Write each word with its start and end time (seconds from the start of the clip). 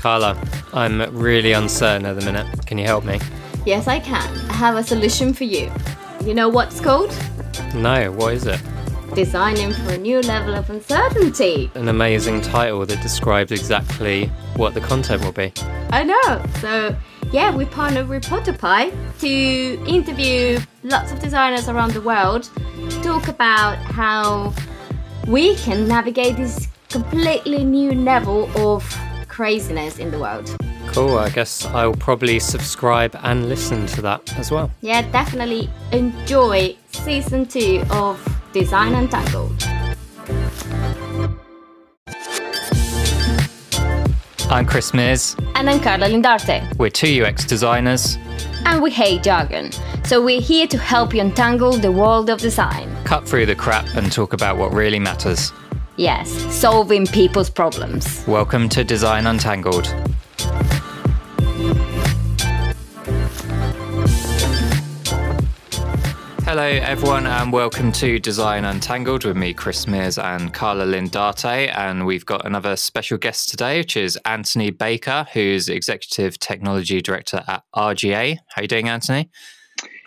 Carla, 0.00 0.42
I'm 0.72 1.14
really 1.14 1.52
uncertain 1.52 2.06
at 2.06 2.18
the 2.18 2.24
minute. 2.24 2.46
Can 2.64 2.78
you 2.78 2.86
help 2.86 3.04
me? 3.04 3.20
Yes, 3.66 3.86
I 3.86 4.00
can. 4.00 4.22
I 4.48 4.54
have 4.54 4.76
a 4.76 4.82
solution 4.82 5.34
for 5.34 5.44
you. 5.44 5.70
You 6.24 6.32
know 6.32 6.48
what's 6.48 6.80
called? 6.80 7.14
No, 7.74 8.10
what 8.12 8.32
is 8.32 8.46
it? 8.46 8.58
Designing 9.14 9.74
for 9.74 9.92
a 9.92 9.98
new 9.98 10.22
level 10.22 10.54
of 10.54 10.70
uncertainty. 10.70 11.70
An 11.74 11.88
amazing 11.88 12.40
title 12.40 12.86
that 12.86 13.02
describes 13.02 13.52
exactly 13.52 14.28
what 14.56 14.72
the 14.72 14.80
content 14.80 15.22
will 15.22 15.32
be. 15.32 15.52
I 15.90 16.02
know. 16.04 16.46
So, 16.60 16.96
yeah, 17.30 17.54
we 17.54 17.66
partnered 17.66 18.08
with 18.08 18.24
ProtoPie 18.24 18.94
to 19.20 19.84
interview 19.86 20.60
lots 20.82 21.12
of 21.12 21.20
designers 21.20 21.68
around 21.68 21.92
the 21.92 22.00
world, 22.00 22.48
talk 23.02 23.28
about 23.28 23.76
how 23.76 24.54
we 25.26 25.56
can 25.56 25.86
navigate 25.86 26.38
this 26.38 26.68
completely 26.88 27.64
new 27.64 27.92
level 27.92 28.50
of 28.56 28.82
craziness 29.40 29.98
in 29.98 30.10
the 30.10 30.18
world. 30.18 30.54
Cool, 30.88 31.16
I 31.16 31.30
guess 31.30 31.64
I'll 31.64 31.94
probably 31.94 32.38
subscribe 32.38 33.16
and 33.22 33.48
listen 33.48 33.86
to 33.86 34.02
that 34.02 34.36
as 34.36 34.50
well. 34.50 34.70
Yeah, 34.82 35.00
definitely 35.12 35.70
enjoy 35.92 36.76
season 36.92 37.46
two 37.46 37.82
of 37.90 38.20
Design 38.52 38.92
Untangled. 38.92 39.64
I'm 44.50 44.66
Chris 44.66 44.92
Mears. 44.92 45.34
And 45.54 45.70
I'm 45.70 45.80
Carla 45.80 46.08
Lindarte. 46.08 46.76
We're 46.76 46.90
two 46.90 47.24
UX 47.24 47.46
designers. 47.46 48.18
And 48.66 48.82
we 48.82 48.90
hate 48.90 49.22
jargon. 49.22 49.72
So 50.04 50.22
we're 50.22 50.42
here 50.42 50.66
to 50.66 50.76
help 50.76 51.14
you 51.14 51.22
untangle 51.22 51.72
the 51.78 51.90
world 51.90 52.28
of 52.28 52.40
design. 52.40 52.94
Cut 53.04 53.26
through 53.26 53.46
the 53.46 53.54
crap 53.54 53.86
and 53.96 54.12
talk 54.12 54.34
about 54.34 54.58
what 54.58 54.70
really 54.74 54.98
matters. 54.98 55.50
Yes, 56.00 56.30
solving 56.50 57.06
people's 57.06 57.50
problems. 57.50 58.24
Welcome 58.26 58.70
to 58.70 58.82
Design 58.82 59.26
Untangled. 59.26 59.86
Hello, 66.46 66.64
everyone, 66.64 67.26
and 67.26 67.52
welcome 67.52 67.92
to 67.92 68.18
Design 68.18 68.64
Untangled 68.64 69.26
with 69.26 69.36
me, 69.36 69.52
Chris 69.52 69.86
Mears 69.86 70.16
and 70.16 70.54
Carla 70.54 70.86
Lindarte. 70.86 71.70
And 71.76 72.06
we've 72.06 72.24
got 72.24 72.46
another 72.46 72.76
special 72.76 73.18
guest 73.18 73.50
today, 73.50 73.76
which 73.80 73.94
is 73.94 74.18
Anthony 74.24 74.70
Baker, 74.70 75.26
who's 75.34 75.68
Executive 75.68 76.38
Technology 76.38 77.02
Director 77.02 77.44
at 77.46 77.62
RGA. 77.76 78.38
How 78.48 78.60
are 78.60 78.62
you 78.62 78.68
doing, 78.68 78.88
Anthony? 78.88 79.28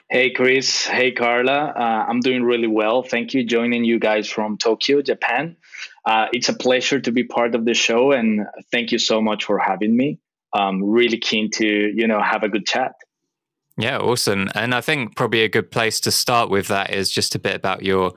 Hey, 0.10 0.32
Chris. 0.32 0.88
Hey, 0.88 1.12
Carla. 1.12 1.74
Uh, 1.76 2.06
I'm 2.08 2.20
doing 2.20 2.44
really 2.44 2.68
well. 2.68 3.04
Thank 3.04 3.36
you. 3.36 3.44
Joining 3.44 3.84
you 3.84 4.00
guys 4.00 4.28
from 4.28 4.58
Tokyo, 4.58 5.04
Japan. 5.04 5.56
Uh, 6.06 6.28
it's 6.34 6.50
a 6.50 6.54
pleasure 6.54 7.00
to 7.00 7.12
be 7.12 7.24
part 7.24 7.56
of 7.56 7.66
the 7.66 7.74
show, 7.74 8.12
and 8.12 8.46
thank 8.72 8.92
you 8.92 9.00
so 9.00 9.22
much 9.22 9.46
for 9.46 9.58
having 9.58 9.96
me. 9.96 10.20
I'm 10.54 10.84
really 10.84 11.18
keen 11.18 11.50
to, 11.52 11.66
you 11.66 12.08
know, 12.08 12.22
have 12.22 12.44
a 12.44 12.50
good 12.50 12.66
chat. 12.66 12.94
Yeah, 13.78 13.98
awesome. 13.98 14.50
And 14.54 14.76
I 14.76 14.82
think 14.82 15.16
probably 15.16 15.44
a 15.44 15.50
good 15.50 15.72
place 15.72 16.00
to 16.02 16.12
start 16.12 16.50
with 16.50 16.68
that 16.68 16.92
is 16.94 17.10
just 17.10 17.36
a 17.36 17.40
bit 17.40 17.56
about 17.56 17.84
your 17.84 18.14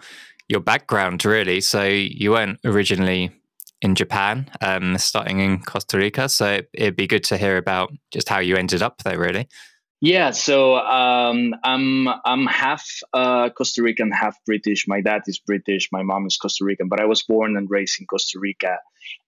your 0.49 0.61
background, 0.61 1.25
really. 1.25 1.61
So 1.61 1.83
you 1.85 2.33
weren't 2.33 2.61
originally 2.65 3.33
in 3.83 3.95
Japan, 3.95 4.49
um, 4.61 4.97
starting 4.99 5.41
in 5.41 5.61
Costa 5.61 5.99
Rica. 5.99 6.29
So 6.29 6.61
it'd 6.73 6.97
be 6.97 7.07
good 7.07 7.25
to 7.25 7.37
hear 7.37 7.57
about 7.57 7.93
just 8.13 8.29
how 8.29 8.39
you 8.39 8.57
ended 8.57 8.83
up 8.83 9.03
there, 9.03 9.19
really. 9.19 9.49
Yeah, 10.03 10.33
so 10.33 10.77
um, 10.77 11.55
I'm 11.65 12.07
I'm 12.07 12.47
half 12.47 12.85
uh, 13.15 13.49
Costa 13.49 13.83
Rican, 13.83 14.13
half 14.13 14.37
British. 14.45 14.87
My 14.87 15.01
dad 15.01 15.23
is 15.27 15.39
British, 15.39 15.89
my 15.91 16.03
mom 16.03 16.27
is 16.27 16.37
Costa 16.37 16.65
Rican, 16.65 16.89
but 16.89 17.01
I 17.01 17.07
was 17.07 17.23
born 17.23 17.57
and 17.57 17.69
raised 17.71 17.99
in 17.99 18.07
Costa 18.07 18.39
Rica. 18.39 18.79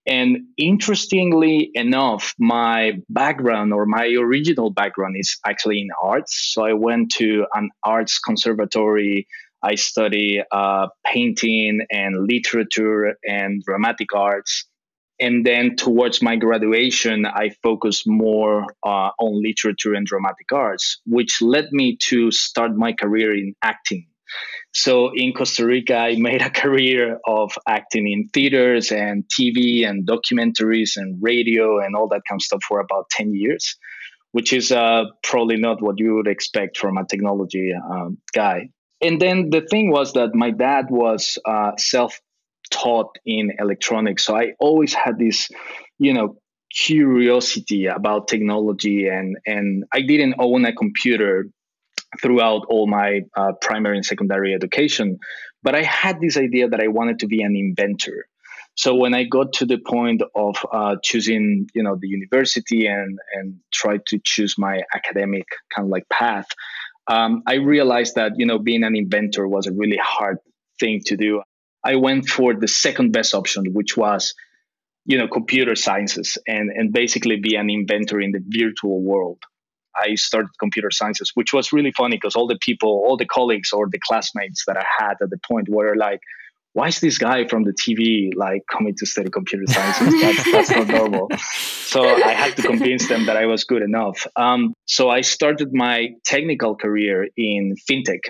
And 0.05 0.45
interestingly 0.57 1.71
enough, 1.73 2.35
my 2.37 2.99
background 3.09 3.73
or 3.73 3.87
my 3.87 4.15
original 4.19 4.69
background 4.69 5.15
is 5.17 5.37
actually 5.43 5.81
in 5.81 5.89
arts. 6.03 6.51
So 6.53 6.63
I 6.63 6.73
went 6.73 7.11
to 7.13 7.47
an 7.55 7.69
arts 7.83 8.19
conservatory. 8.19 9.27
I 9.63 9.75
study 9.75 10.41
uh, 10.51 10.87
painting 11.05 11.79
and 11.91 12.27
literature 12.27 13.15
and 13.27 13.63
dramatic 13.63 14.13
arts 14.13 14.68
and 15.19 15.45
then 15.45 15.75
towards 15.75 16.21
my 16.21 16.35
graduation 16.35 17.25
i 17.25 17.49
focused 17.63 18.07
more 18.07 18.65
uh, 18.85 19.09
on 19.19 19.41
literature 19.41 19.93
and 19.93 20.05
dramatic 20.05 20.51
arts 20.51 21.01
which 21.05 21.41
led 21.41 21.67
me 21.71 21.97
to 21.97 22.31
start 22.31 22.75
my 22.75 22.93
career 22.93 23.33
in 23.33 23.53
acting. 23.61 24.05
So 24.73 25.11
in 25.13 25.33
costa 25.33 25.65
rica 25.65 25.95
i 25.95 26.15
made 26.29 26.41
a 26.41 26.49
career 26.49 27.19
of 27.25 27.51
acting 27.67 28.07
in 28.07 28.29
theaters 28.33 28.91
and 28.91 29.23
tv 29.27 29.87
and 29.87 30.07
documentaries 30.07 30.91
and 30.97 31.17
radio 31.21 31.79
and 31.79 31.95
all 31.95 32.07
that 32.09 32.21
kind 32.27 32.39
of 32.39 32.43
stuff 32.43 32.63
for 32.67 32.79
about 32.79 33.09
10 33.09 33.33
years 33.33 33.75
which 34.31 34.53
is 34.53 34.71
uh, 34.71 35.05
probably 35.23 35.57
not 35.57 35.81
what 35.81 35.99
you 35.99 36.15
would 36.15 36.27
expect 36.27 36.77
from 36.77 36.97
a 36.97 37.05
technology 37.05 37.73
um, 37.73 38.17
guy. 38.33 38.69
And 39.01 39.19
then 39.19 39.49
the 39.49 39.61
thing 39.61 39.91
was 39.91 40.13
that 40.13 40.35
my 40.35 40.51
dad 40.51 40.87
was 40.89 41.37
uh, 41.45 41.71
self 41.77 42.19
taught 42.71 43.17
in 43.25 43.51
electronics. 43.59 44.25
So 44.25 44.35
I 44.35 44.53
always 44.59 44.93
had 44.93 45.17
this, 45.17 45.49
you 45.97 46.13
know, 46.13 46.37
curiosity 46.71 47.87
about 47.87 48.27
technology 48.27 49.07
and 49.07 49.37
and 49.45 49.85
I 49.91 50.01
didn't 50.01 50.35
own 50.37 50.65
a 50.65 50.73
computer 50.73 51.47
throughout 52.21 52.65
all 52.69 52.87
my 52.87 53.21
uh, 53.35 53.53
primary 53.61 53.97
and 53.97 54.05
secondary 54.05 54.53
education, 54.53 55.19
but 55.61 55.75
I 55.75 55.83
had 55.83 56.19
this 56.19 56.37
idea 56.37 56.69
that 56.69 56.79
I 56.79 56.87
wanted 56.87 57.19
to 57.19 57.27
be 57.27 57.41
an 57.41 57.55
inventor. 57.55 58.25
So 58.75 58.95
when 58.95 59.13
I 59.13 59.25
got 59.25 59.53
to 59.53 59.65
the 59.65 59.77
point 59.77 60.21
of 60.35 60.55
uh, 60.71 60.95
choosing, 61.03 61.67
you 61.75 61.83
know, 61.83 61.97
the 61.99 62.07
university 62.07 62.87
and 62.87 63.19
and 63.33 63.57
tried 63.73 64.05
to 64.07 64.19
choose 64.23 64.55
my 64.57 64.81
academic 64.95 65.47
kind 65.75 65.87
of 65.87 65.89
like 65.89 66.07
path, 66.09 66.47
um, 67.07 67.43
I 67.45 67.55
realized 67.55 68.15
that 68.15 68.33
you 68.37 68.45
know 68.45 68.59
being 68.59 68.83
an 68.83 68.95
inventor 68.95 69.47
was 69.47 69.67
a 69.67 69.73
really 69.73 69.99
hard 70.01 70.37
thing 70.79 71.01
to 71.07 71.17
do. 71.17 71.41
I 71.83 71.95
went 71.95 72.27
for 72.27 72.53
the 72.53 72.67
second 72.67 73.11
best 73.11 73.33
option, 73.33 73.73
which 73.73 73.95
was, 73.95 74.33
you 75.05 75.17
know, 75.17 75.27
computer 75.27 75.75
sciences 75.75 76.37
and, 76.47 76.69
and 76.69 76.91
basically 76.91 77.37
be 77.37 77.55
an 77.55 77.69
inventor 77.69 78.19
in 78.19 78.31
the 78.31 78.41
virtual 78.45 79.01
world. 79.01 79.39
I 79.95 80.15
started 80.15 80.49
computer 80.59 80.91
sciences, 80.91 81.31
which 81.33 81.53
was 81.53 81.73
really 81.73 81.91
funny 81.91 82.17
because 82.17 82.35
all 82.35 82.47
the 82.47 82.59
people, 82.61 82.89
all 83.05 83.17
the 83.17 83.25
colleagues 83.25 83.73
or 83.73 83.87
the 83.89 83.99
classmates 83.99 84.65
that 84.67 84.77
I 84.77 84.85
had 84.99 85.15
at 85.21 85.29
the 85.29 85.39
point 85.47 85.67
were 85.69 85.95
like, 85.95 86.19
why 86.73 86.87
is 86.87 86.99
this 86.99 87.17
guy 87.17 87.47
from 87.47 87.63
the 87.63 87.73
TV 87.73 88.29
like 88.35 88.61
coming 88.71 88.95
to 88.97 89.05
study 89.05 89.29
computer 89.29 89.65
sciences? 89.67 90.21
That's, 90.21 90.51
that's 90.51 90.69
not 90.69 90.87
normal. 90.87 91.29
So 91.89 92.03
I 92.03 92.33
had 92.33 92.55
to 92.57 92.61
convince 92.61 93.07
them 93.07 93.25
that 93.25 93.35
I 93.35 93.47
was 93.47 93.63
good 93.63 93.81
enough. 93.81 94.27
Um, 94.35 94.75
so 94.85 95.09
I 95.09 95.21
started 95.21 95.73
my 95.73 96.09
technical 96.23 96.75
career 96.75 97.27
in 97.35 97.73
fintech. 97.89 98.29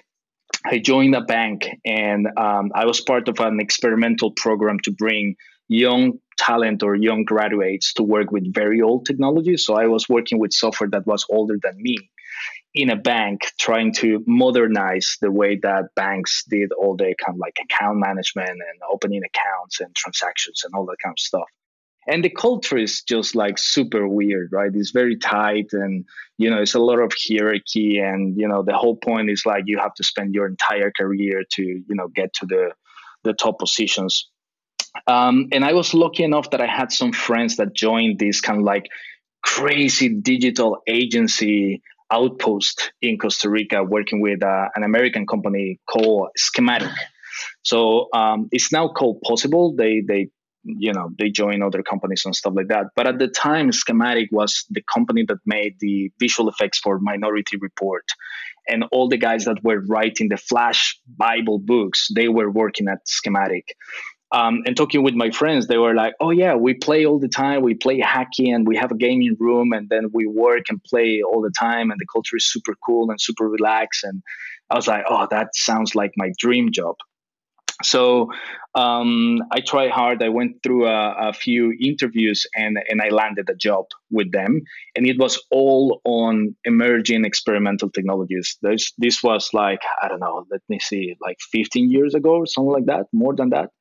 I 0.65 0.79
joined 0.79 1.15
a 1.15 1.21
bank 1.21 1.69
and 1.85 2.27
um, 2.37 2.71
I 2.75 2.85
was 2.85 3.01
part 3.01 3.27
of 3.27 3.39
an 3.39 3.59
experimental 3.59 4.31
program 4.31 4.79
to 4.83 4.91
bring 4.91 5.35
young 5.67 6.19
talent 6.37 6.83
or 6.83 6.95
young 6.95 7.23
graduates 7.23 7.93
to 7.93 8.03
work 8.03 8.31
with 8.31 8.53
very 8.53 8.81
old 8.81 9.05
technology. 9.05 9.55
So 9.57 9.75
I 9.75 9.87
was 9.87 10.09
working 10.09 10.39
with 10.39 10.51
software 10.51 10.89
that 10.89 11.05
was 11.05 11.25
older 11.29 11.57
than 11.61 11.75
me 11.77 11.97
in 12.73 12.89
a 12.89 12.95
bank, 12.95 13.41
trying 13.59 13.93
to 13.93 14.23
modernize 14.27 15.17
the 15.21 15.31
way 15.31 15.57
that 15.63 15.95
banks 15.95 16.43
did 16.49 16.71
all 16.71 16.95
the 16.95 17.15
kind 17.23 17.35
of 17.35 17.39
like 17.39 17.57
account 17.63 17.97
management 17.99 18.49
and 18.49 18.79
opening 18.91 19.21
accounts 19.23 19.79
and 19.79 19.95
transactions 19.95 20.63
and 20.63 20.73
all 20.75 20.85
that 20.85 20.97
kind 21.01 21.13
of 21.13 21.19
stuff 21.19 21.47
and 22.09 22.23
the 22.23 22.29
culture 22.29 22.77
is 22.77 23.01
just 23.01 23.35
like 23.35 23.57
super 23.57 24.07
weird 24.07 24.49
right? 24.51 24.71
It's 24.73 24.91
very 24.91 25.17
tight 25.17 25.69
and 25.71 26.05
you 26.37 26.49
know 26.49 26.61
it's 26.61 26.75
a 26.75 26.79
lot 26.79 26.99
of 26.99 27.13
hierarchy 27.13 27.99
and 27.99 28.35
you 28.37 28.47
know 28.47 28.63
the 28.63 28.73
whole 28.73 28.97
point 28.97 29.29
is 29.29 29.45
like 29.45 29.63
you 29.67 29.77
have 29.77 29.93
to 29.95 30.03
spend 30.03 30.33
your 30.33 30.47
entire 30.47 30.91
career 30.91 31.43
to 31.51 31.63
you 31.63 31.95
know 31.95 32.07
get 32.07 32.33
to 32.35 32.45
the 32.45 32.71
the 33.23 33.33
top 33.33 33.59
positions. 33.59 34.29
Um, 35.07 35.49
and 35.51 35.63
i 35.63 35.73
was 35.73 35.93
lucky 35.93 36.23
enough 36.23 36.49
that 36.49 36.61
i 36.61 36.65
had 36.65 36.91
some 36.91 37.13
friends 37.13 37.57
that 37.57 37.75
joined 37.75 38.17
this 38.17 38.41
kind 38.41 38.57
of 38.57 38.65
like 38.65 38.87
crazy 39.43 40.09
digital 40.09 40.81
agency 40.87 41.83
outpost 42.11 42.91
in 42.99 43.19
costa 43.19 43.49
rica 43.51 43.83
working 43.83 44.19
with 44.19 44.41
uh, 44.41 44.67
an 44.75 44.83
american 44.83 45.27
company 45.27 45.79
called 45.87 46.29
schematic. 46.35 46.89
So 47.63 48.07
um, 48.13 48.49
it's 48.51 48.71
now 48.71 48.89
called 48.89 49.21
possible. 49.21 49.75
They 49.75 50.01
they 50.05 50.29
you 50.63 50.93
know 50.93 51.09
they 51.17 51.29
join 51.29 51.61
other 51.61 51.83
companies 51.83 52.23
and 52.25 52.35
stuff 52.35 52.53
like 52.55 52.67
that. 52.67 52.87
But 52.95 53.07
at 53.07 53.19
the 53.19 53.27
time 53.27 53.71
schematic 53.71 54.29
was 54.31 54.65
the 54.69 54.83
company 54.93 55.25
that 55.27 55.39
made 55.45 55.75
the 55.79 56.11
visual 56.19 56.49
effects 56.49 56.79
for 56.79 56.99
minority 56.99 57.57
report. 57.57 58.05
And 58.67 58.85
all 58.91 59.07
the 59.09 59.17
guys 59.17 59.45
that 59.45 59.63
were 59.63 59.81
writing 59.87 60.29
the 60.29 60.37
flash 60.37 60.99
bible 61.07 61.59
books 61.59 62.09
they 62.13 62.27
were 62.27 62.51
working 62.51 62.87
at 62.87 63.07
schematic. 63.07 63.75
Um, 64.31 64.61
and 64.67 64.77
talking 64.77 65.01
with 65.01 65.15
my 65.15 65.31
friends 65.31 65.65
they 65.67 65.79
were 65.79 65.95
like 65.95 66.13
oh 66.19 66.29
yeah 66.29 66.55
we 66.55 66.73
play 66.75 67.05
all 67.05 67.19
the 67.19 67.29
time. 67.29 67.61
We 67.61 67.73
play 67.73 67.99
hacky 67.99 68.53
and 68.53 68.67
we 68.67 68.77
have 68.77 68.91
a 68.91 68.97
gaming 68.97 69.35
room 69.39 69.73
and 69.73 69.89
then 69.89 70.09
we 70.13 70.27
work 70.27 70.65
and 70.69 70.83
play 70.83 71.21
all 71.23 71.41
the 71.41 71.53
time 71.57 71.89
and 71.89 71.99
the 71.99 72.05
culture 72.13 72.37
is 72.37 72.51
super 72.51 72.75
cool 72.85 73.09
and 73.09 73.19
super 73.19 73.47
relaxed. 73.47 74.03
And 74.03 74.21
i 74.69 74.75
was 74.75 74.87
like 74.87 75.03
oh 75.09 75.27
that 75.31 75.55
sounds 75.55 75.95
like 75.95 76.11
my 76.15 76.31
dream 76.37 76.71
job 76.71 76.95
So 77.83 78.29
um, 78.75 79.39
I 79.51 79.61
tried 79.61 79.91
hard. 79.91 80.21
I 80.21 80.29
went 80.29 80.61
through 80.63 80.87
a, 80.87 81.29
a, 81.29 81.33
few 81.33 81.73
interviews 81.79 82.45
and, 82.55 82.77
and 82.89 83.01
I 83.01 83.09
landed 83.09 83.49
a 83.49 83.55
job 83.55 83.85
with 84.11 84.31
them. 84.31 84.61
And 84.95 85.07
it 85.07 85.17
was 85.17 85.41
all 85.49 86.01
on 86.03 86.55
emerging 86.65 87.25
experimental 87.25 87.89
technologies. 87.89 88.57
This, 88.61 88.91
this 88.97 89.23
was 89.23 89.49
like, 89.53 89.81
I 90.01 90.07
don't 90.07 90.19
know, 90.19 90.45
let 90.51 90.61
me 90.69 90.79
see, 90.79 91.15
like 91.21 91.37
15 91.51 91.89
years 91.89 92.13
ago 92.15 92.31
or 92.31 92.45
something 92.45 92.73
like 92.73 92.85
that, 92.85 93.07
more 93.13 93.35
than 93.35 93.49
that. 93.51 93.71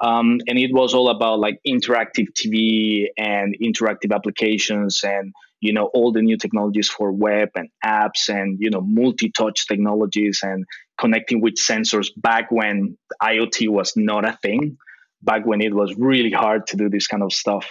Um, 0.00 0.38
and 0.48 0.58
it 0.58 0.72
was 0.72 0.94
all 0.94 1.08
about 1.08 1.38
like 1.38 1.60
interactive 1.66 2.26
TV 2.32 3.06
and 3.16 3.54
interactive 3.62 4.12
applications 4.12 5.02
and 5.04 5.32
you 5.60 5.72
know 5.72 5.90
all 5.94 6.10
the 6.10 6.20
new 6.20 6.36
technologies 6.36 6.88
for 6.88 7.12
web 7.12 7.50
and 7.54 7.68
apps 7.84 8.28
and 8.28 8.58
you 8.60 8.68
know 8.68 8.80
multi-touch 8.80 9.68
technologies 9.68 10.40
and 10.42 10.64
connecting 11.02 11.42
with 11.42 11.54
sensors 11.54 12.08
back 12.16 12.50
when 12.50 12.96
IoT 13.20 13.68
was 13.68 13.92
not 13.96 14.26
a 14.26 14.38
thing, 14.40 14.78
back 15.20 15.44
when 15.44 15.60
it 15.60 15.74
was 15.74 15.94
really 15.98 16.30
hard 16.30 16.66
to 16.68 16.76
do 16.76 16.88
this 16.88 17.06
kind 17.08 17.22
of 17.22 17.32
stuff. 17.32 17.68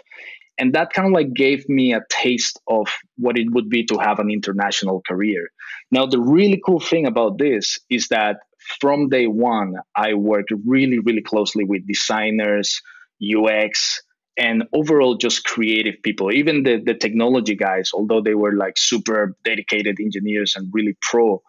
And 0.57 0.75
that 0.75 0.91
kind 0.93 1.07
of 1.07 1.13
like 1.13 1.33
gave 1.33 1.67
me 1.69 1.93
a 1.93 2.01
taste 2.09 2.59
of 2.67 2.87
what 3.17 3.37
it 3.39 3.47
would 3.51 3.69
be 3.69 3.85
to 3.85 3.97
have 3.97 4.19
an 4.19 4.29
international 4.29 5.01
career. 5.07 5.49
Now, 5.89 6.05
the 6.05 6.19
really 6.19 6.61
cool 6.63 6.81
thing 6.81 7.07
about 7.07 7.37
this 7.37 7.79
is 7.89 8.09
that 8.09 8.37
from 8.79 9.09
day 9.09 9.27
one, 9.27 9.75
I 9.95 10.13
worked 10.13 10.51
really, 10.65 10.99
really 10.99 11.23
closely 11.23 11.63
with 11.63 11.87
designers, 11.87 12.81
UX, 13.23 14.03
and 14.37 14.63
overall 14.73 15.15
just 15.15 15.45
creative 15.45 15.95
people. 16.03 16.31
Even 16.31 16.63
the, 16.63 16.81
the 16.85 16.93
technology 16.93 17.55
guys, 17.55 17.91
although 17.93 18.21
they 18.21 18.35
were 18.35 18.53
like 18.53 18.77
super 18.77 19.35
dedicated 19.43 19.97
engineers 19.99 20.53
and 20.55 20.69
really 20.73 20.95
pro, 21.01 21.41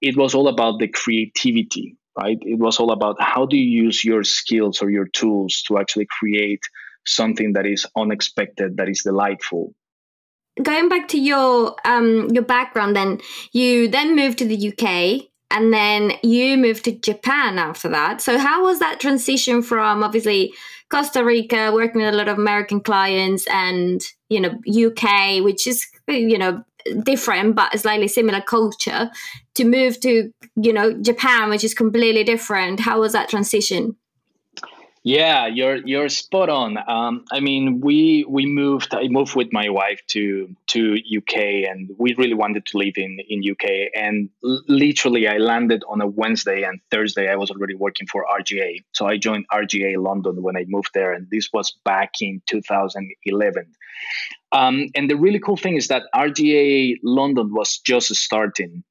it 0.00 0.16
was 0.16 0.34
all 0.34 0.48
about 0.48 0.78
the 0.78 0.88
creativity, 0.88 1.96
right? 2.18 2.38
It 2.40 2.58
was 2.58 2.78
all 2.78 2.92
about 2.92 3.20
how 3.20 3.46
do 3.46 3.56
you 3.56 3.84
use 3.84 4.04
your 4.04 4.24
skills 4.24 4.82
or 4.82 4.90
your 4.90 5.06
tools 5.06 5.62
to 5.68 5.78
actually 5.78 6.06
create 6.18 6.62
something 7.06 7.52
that 7.54 7.66
is 7.66 7.86
unexpected, 7.96 8.76
that 8.76 8.88
is 8.88 9.02
delightful. 9.02 9.74
Going 10.62 10.88
back 10.88 11.08
to 11.08 11.20
your 11.20 11.76
um, 11.84 12.28
your 12.32 12.42
background, 12.42 12.96
then 12.96 13.20
you 13.52 13.88
then 13.88 14.16
moved 14.16 14.38
to 14.38 14.46
the 14.46 14.68
UK 14.68 15.28
and 15.50 15.72
then 15.72 16.12
you 16.22 16.56
moved 16.56 16.84
to 16.84 16.92
Japan 16.92 17.58
after 17.58 17.88
that. 17.90 18.20
So 18.20 18.38
how 18.38 18.64
was 18.64 18.78
that 18.78 18.98
transition 18.98 19.62
from 19.62 20.02
obviously 20.02 20.52
Costa 20.90 21.24
Rica, 21.24 21.72
working 21.72 22.00
with 22.00 22.14
a 22.14 22.16
lot 22.16 22.28
of 22.28 22.38
American 22.38 22.80
clients, 22.80 23.46
and 23.48 24.00
you 24.28 24.40
know 24.40 24.58
UK, 24.66 25.42
which 25.42 25.66
is 25.66 25.86
you 26.08 26.38
know 26.38 26.62
different 27.02 27.56
but 27.56 27.78
slightly 27.78 28.08
similar 28.08 28.40
culture, 28.40 29.10
to 29.56 29.64
move 29.64 30.00
to 30.00 30.32
you 30.56 30.72
know 30.72 30.92
Japan, 30.92 31.50
which 31.50 31.64
is 31.64 31.74
completely 31.74 32.24
different. 32.24 32.80
How 32.80 33.00
was 33.00 33.12
that 33.12 33.28
transition? 33.28 33.96
Yeah, 35.06 35.46
you're 35.46 35.76
you're 35.86 36.08
spot 36.08 36.48
on. 36.48 36.76
Um, 36.88 37.26
I 37.30 37.38
mean, 37.38 37.80
we 37.80 38.24
we 38.28 38.44
moved. 38.44 38.92
I 38.92 39.06
moved 39.06 39.36
with 39.36 39.52
my 39.52 39.68
wife 39.68 40.00
to 40.08 40.52
to 40.72 40.96
UK, 41.18 41.36
and 41.70 41.90
we 41.96 42.16
really 42.18 42.34
wanted 42.34 42.66
to 42.66 42.78
live 42.78 42.94
in 42.96 43.20
in 43.28 43.40
UK. 43.48 43.92
And 43.94 44.30
literally, 44.42 45.28
I 45.28 45.36
landed 45.36 45.84
on 45.88 46.00
a 46.00 46.08
Wednesday, 46.08 46.64
and 46.64 46.80
Thursday 46.90 47.30
I 47.30 47.36
was 47.36 47.52
already 47.52 47.76
working 47.76 48.08
for 48.08 48.26
RGA. 48.40 48.82
So 48.94 49.06
I 49.06 49.16
joined 49.16 49.44
RGA 49.52 49.96
London 49.96 50.42
when 50.42 50.56
I 50.56 50.64
moved 50.66 50.90
there, 50.92 51.12
and 51.12 51.28
this 51.30 51.50
was 51.52 51.70
back 51.84 52.14
in 52.20 52.42
2011. 52.46 53.64
Um, 54.50 54.88
and 54.96 55.08
the 55.08 55.16
really 55.16 55.38
cool 55.38 55.56
thing 55.56 55.76
is 55.76 55.86
that 55.86 56.02
RGA 56.16 56.96
London 57.04 57.54
was 57.54 57.78
just 57.78 58.12
starting 58.16 58.82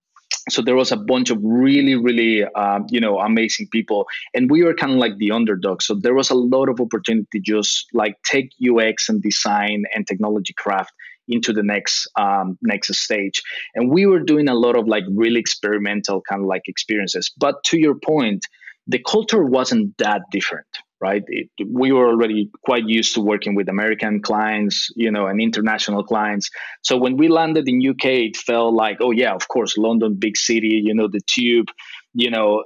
so 0.50 0.62
there 0.62 0.75
was 0.75 0.92
a 0.92 0.97
bunch 0.97 1.30
of 1.30 1.39
really 1.42 1.95
really 1.95 2.44
um, 2.44 2.86
you 2.89 3.00
know 3.00 3.19
amazing 3.19 3.68
people. 3.71 4.06
And 4.33 4.50
we 4.50 4.63
were 4.63 4.74
kind 4.74 4.92
of 4.92 4.97
like 4.97 5.18
the 5.18 5.31
underdog. 5.31 5.81
So 5.81 5.95
there 5.95 6.13
was 6.13 6.30
a 6.30 6.36
lot 6.36 6.69
of 6.69 6.80
opportunity 6.80 7.27
to 7.33 7.39
just 7.39 7.88
like 7.94 8.15
take 8.24 8.51
ux 8.69 9.09
and 9.09 9.21
design 9.21 9.83
and 9.94 10.07
technology 10.07 10.53
craft 10.53 10.94
into 11.27 11.53
the 11.53 11.63
next 11.63 12.07
um, 12.18 12.57
next 12.62 12.95
stage. 12.95 13.42
And 13.74 13.89
we 13.92 14.06
were 14.06 14.19
doing 14.19 14.47
a 14.47 14.56
lot 14.56 14.77
of 14.77 14.88
like 14.88 15.03
really 15.09 15.39
experimental 15.39 16.21
kind 16.21 16.42
of 16.42 16.48
like 16.48 16.63
experiences. 16.68 17.31
But 17.38 17.63
to 17.65 17.80
your 17.80 17.95
point 17.95 18.45
the 18.88 19.00
culture 19.00 19.44
wasn't 19.44 19.98
that 19.98 20.21
different 20.31 20.68
right? 21.01 21.24
It, 21.27 21.50
we 21.68 21.92
were 21.92 22.07
already 22.07 22.50
quite 22.63 22.88
used 22.88 23.13
to 23.15 23.21
working 23.21 23.56
with 23.56 23.69
American 23.69 24.21
clients, 24.21 24.92
you 24.95 25.12
know, 25.12 25.27
and 25.27 25.42
international 25.42 26.03
clients. 26.03 26.50
So 26.81 26.97
when 26.97 27.18
we 27.18 27.27
landed 27.27 27.68
in 27.68 27.86
UK, 27.86 28.06
it 28.06 28.38
felt 28.38 28.74
like, 28.74 28.97
oh 29.01 29.12
yeah, 29.12 29.33
of 29.33 29.47
course, 29.47 29.77
London, 29.77 30.15
big 30.15 30.38
city, 30.38 30.81
you 30.83 30.94
know, 30.94 31.07
the 31.07 31.21
tube, 31.27 31.68
you 32.15 32.31
know, 32.31 32.63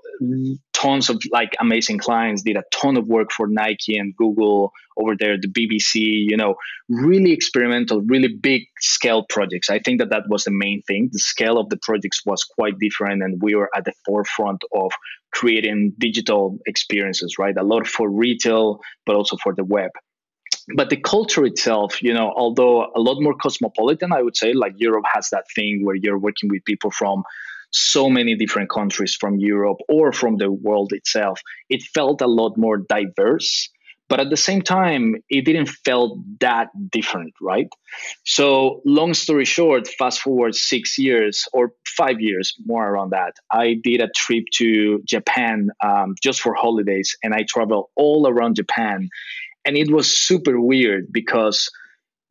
tons 0.73 1.09
of 1.09 1.21
like 1.31 1.55
amazing 1.59 1.97
clients. 1.97 2.43
Did 2.43 2.55
a 2.55 2.63
ton 2.71 2.97
of 2.97 3.07
work 3.07 3.31
for 3.35 3.47
Nike 3.47 3.97
and 3.97 4.15
Google 4.15 4.71
over 4.95 5.15
there, 5.19 5.37
the 5.41 5.47
BBC, 5.47 5.95
you 5.95 6.37
know, 6.37 6.55
really 6.87 7.31
experimental, 7.31 8.01
really 8.01 8.27
big 8.27 8.63
scale 8.79 9.25
projects. 9.27 9.71
I 9.71 9.79
think 9.79 9.99
that 9.99 10.11
that 10.11 10.23
was 10.29 10.43
the 10.43 10.51
main 10.51 10.83
thing. 10.83 11.09
The 11.11 11.19
scale 11.19 11.57
of 11.57 11.69
the 11.69 11.77
projects 11.81 12.21
was 12.25 12.43
quite 12.43 12.77
different, 12.79 13.23
and 13.23 13.41
we 13.41 13.55
were 13.55 13.69
at 13.75 13.85
the 13.85 13.93
forefront 14.05 14.61
of 14.73 14.91
creating 15.31 15.93
digital 15.97 16.59
experiences, 16.67 17.37
right? 17.39 17.57
A 17.57 17.63
lot 17.63 17.87
for 17.87 18.07
retail, 18.07 18.81
but 19.07 19.15
also 19.15 19.35
for 19.41 19.55
the 19.55 19.63
web. 19.63 19.89
But 20.75 20.91
the 20.91 20.97
culture 20.97 21.45
itself, 21.45 22.03
you 22.03 22.13
know, 22.13 22.31
although 22.35 22.91
a 22.95 22.99
lot 22.99 23.19
more 23.19 23.33
cosmopolitan, 23.33 24.13
I 24.13 24.21
would 24.21 24.37
say, 24.37 24.53
like 24.53 24.73
Europe 24.77 25.05
has 25.11 25.29
that 25.31 25.45
thing 25.55 25.83
where 25.83 25.95
you're 25.95 26.19
working 26.19 26.49
with 26.51 26.63
people 26.65 26.91
from 26.91 27.23
so 27.71 28.09
many 28.09 28.35
different 28.35 28.69
countries 28.69 29.15
from 29.15 29.37
Europe 29.37 29.77
or 29.87 30.11
from 30.11 30.37
the 30.37 30.51
world 30.51 30.91
itself. 30.93 31.41
It 31.69 31.83
felt 31.83 32.21
a 32.21 32.27
lot 32.27 32.57
more 32.57 32.77
diverse 32.77 33.69
but 34.09 34.19
at 34.19 34.29
the 34.29 34.37
same 34.37 34.61
time 34.61 35.15
it 35.29 35.45
didn't 35.45 35.67
feel 35.69 36.21
that 36.41 36.67
different 36.91 37.33
right 37.41 37.69
so 38.25 38.81
long 38.85 39.13
story 39.13 39.45
short 39.45 39.87
fast 39.87 40.19
forward 40.21 40.55
six 40.55 40.97
years 40.97 41.45
or 41.53 41.71
five 41.85 42.19
years 42.19 42.55
more 42.65 42.89
around 42.89 43.11
that 43.11 43.33
i 43.51 43.75
did 43.81 44.01
a 44.01 44.09
trip 44.15 44.43
to 44.51 45.01
japan 45.05 45.69
um, 45.83 46.15
just 46.21 46.41
for 46.41 46.53
holidays 46.53 47.15
and 47.23 47.33
i 47.33 47.43
traveled 47.47 47.85
all 47.95 48.27
around 48.27 48.55
japan 48.55 49.07
and 49.63 49.77
it 49.77 49.91
was 49.91 50.15
super 50.15 50.59
weird 50.59 51.05
because 51.11 51.69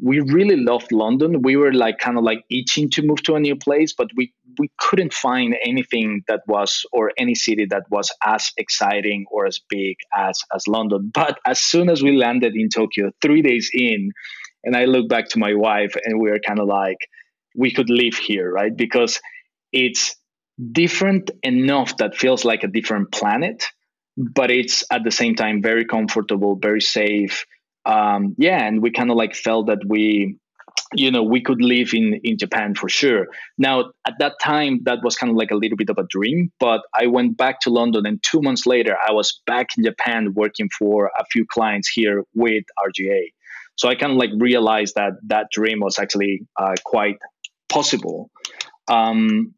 we 0.00 0.20
really 0.20 0.56
loved 0.56 0.92
London. 0.92 1.42
We 1.42 1.56
were 1.56 1.72
like 1.72 1.98
kind 1.98 2.16
of 2.18 2.24
like 2.24 2.44
itching 2.50 2.88
to 2.90 3.02
move 3.02 3.22
to 3.24 3.34
a 3.34 3.40
new 3.40 3.56
place, 3.56 3.92
but 3.92 4.08
we 4.16 4.32
we 4.58 4.70
couldn't 4.78 5.12
find 5.12 5.56
anything 5.64 6.22
that 6.28 6.42
was 6.46 6.84
or 6.92 7.12
any 7.18 7.34
city 7.34 7.66
that 7.66 7.84
was 7.90 8.12
as 8.24 8.50
exciting 8.56 9.26
or 9.30 9.46
as 9.46 9.60
big 9.68 9.96
as 10.16 10.40
as 10.54 10.66
London. 10.68 11.10
But 11.14 11.38
as 11.44 11.60
soon 11.60 11.90
as 11.90 12.02
we 12.02 12.16
landed 12.16 12.54
in 12.54 12.68
Tokyo, 12.68 13.10
three 13.20 13.42
days 13.42 13.70
in, 13.72 14.12
and 14.62 14.76
I 14.76 14.84
look 14.84 15.08
back 15.08 15.28
to 15.30 15.38
my 15.38 15.54
wife, 15.54 15.96
and 16.04 16.20
we 16.20 16.30
were 16.30 16.40
kind 16.46 16.60
of 16.60 16.68
like, 16.68 16.99
we 17.56 17.73
could 17.73 17.90
live 17.90 18.14
here, 18.14 18.50
right? 18.50 18.75
Because 18.76 19.20
it's 19.73 20.14
different 20.73 21.30
enough 21.42 21.96
that 21.96 22.16
feels 22.16 22.44
like 22.44 22.62
a 22.62 22.68
different 22.68 23.11
planet, 23.11 23.66
but 24.16 24.50
it's 24.50 24.84
at 24.92 25.02
the 25.02 25.11
same 25.11 25.34
time 25.34 25.61
very 25.61 25.84
comfortable, 25.84 26.56
very 26.56 26.80
safe 26.80 27.44
um, 27.88 28.35
yeah, 28.37 28.62
and 28.64 28.83
we 28.83 28.90
kind 28.90 29.11
of 29.11 29.16
like 29.16 29.35
felt 29.35 29.66
that 29.68 29.78
we, 29.87 30.37
you 30.92 31.11
know, 31.11 31.23
we 31.23 31.40
could 31.40 31.62
live 31.62 31.95
in 31.95 32.21
in 32.23 32.37
Japan 32.37 32.75
for 32.75 32.88
sure. 32.88 33.28
Now 33.57 33.92
at 34.07 34.14
that 34.18 34.35
time, 34.42 34.80
that 34.85 34.99
was 35.02 35.16
kind 35.16 35.30
of 35.30 35.37
like 35.37 35.50
a 35.50 35.57
little 35.57 35.76
bit 35.76 35.88
of 35.88 35.97
a 35.97 36.07
dream. 36.09 36.52
But 36.61 36.83
I 36.95 37.07
went 37.07 37.38
back 37.38 37.61
to 37.62 37.71
London, 37.71 38.04
and 38.07 38.23
two 38.23 38.42
months 38.42 38.66
later, 38.66 38.97
I 39.09 39.12
was 39.12 39.40
back 39.47 39.68
in 39.76 39.85
Japan 39.85 40.35
working 40.35 40.68
for 40.78 41.11
a 41.18 41.25
few 41.33 41.47
clients 41.47 41.88
here 41.88 42.25
with 42.35 42.64
RGA. 42.78 43.33
So 43.76 43.88
I 43.88 43.95
kind 43.95 44.12
of 44.12 44.18
like 44.18 44.30
realized 44.37 44.97
that 44.97 45.12
that 45.28 45.47
dream 45.50 45.80
was 45.80 45.99
actually 45.99 46.47
uh, 46.57 46.75
quite 46.85 47.16
possible. 47.71 48.30
Um, 48.88 49.54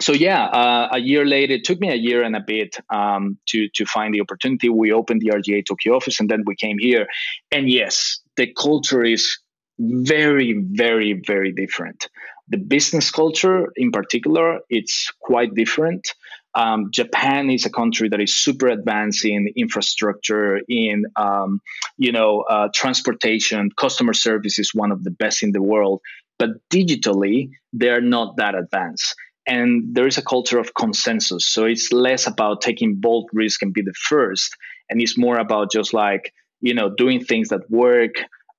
so 0.00 0.12
yeah, 0.12 0.46
uh, 0.46 0.88
a 0.92 0.98
year 0.98 1.24
later, 1.24 1.54
it 1.54 1.64
took 1.64 1.80
me 1.80 1.90
a 1.90 1.94
year 1.94 2.22
and 2.22 2.34
a 2.34 2.40
bit 2.40 2.76
um, 2.90 3.38
to 3.46 3.68
to 3.74 3.84
find 3.86 4.12
the 4.12 4.20
opportunity. 4.20 4.68
We 4.68 4.92
opened 4.92 5.20
the 5.20 5.30
RGA 5.30 5.64
Tokyo 5.66 5.96
office, 5.96 6.18
and 6.18 6.28
then 6.28 6.42
we 6.46 6.56
came 6.56 6.78
here. 6.78 7.06
And 7.52 7.70
yes, 7.70 8.20
the 8.36 8.52
culture 8.52 9.04
is 9.04 9.38
very, 9.78 10.64
very, 10.72 11.22
very 11.26 11.52
different. 11.52 12.08
The 12.48 12.58
business 12.58 13.10
culture, 13.10 13.68
in 13.76 13.90
particular, 13.90 14.60
it's 14.68 15.10
quite 15.20 15.54
different. 15.54 16.06
Um, 16.54 16.90
Japan 16.92 17.50
is 17.50 17.66
a 17.66 17.70
country 17.70 18.08
that 18.08 18.20
is 18.20 18.34
super 18.34 18.68
advanced 18.68 19.24
in 19.24 19.48
infrastructure, 19.56 20.60
in 20.68 21.04
um, 21.16 21.60
you 21.98 22.10
know 22.10 22.42
uh, 22.50 22.68
transportation, 22.74 23.70
customer 23.76 24.12
service 24.12 24.58
is 24.58 24.74
one 24.74 24.90
of 24.90 25.04
the 25.04 25.10
best 25.12 25.44
in 25.44 25.52
the 25.52 25.62
world. 25.62 26.00
But 26.36 26.50
digitally, 26.68 27.50
they're 27.72 28.00
not 28.00 28.36
that 28.38 28.56
advanced 28.56 29.14
and 29.46 29.94
there 29.94 30.06
is 30.06 30.18
a 30.18 30.22
culture 30.22 30.58
of 30.58 30.74
consensus. 30.74 31.46
So 31.46 31.64
it's 31.64 31.92
less 31.92 32.26
about 32.26 32.60
taking 32.62 32.96
bold 32.96 33.28
risk 33.32 33.62
and 33.62 33.72
be 33.72 33.82
the 33.82 33.94
first 34.08 34.56
and 34.90 35.00
it's 35.00 35.18
more 35.18 35.38
about 35.38 35.70
just 35.72 35.92
like 35.94 36.32
you 36.60 36.74
know 36.74 36.90
doing 36.94 37.24
things 37.24 37.48
that 37.48 37.68
work 37.70 38.12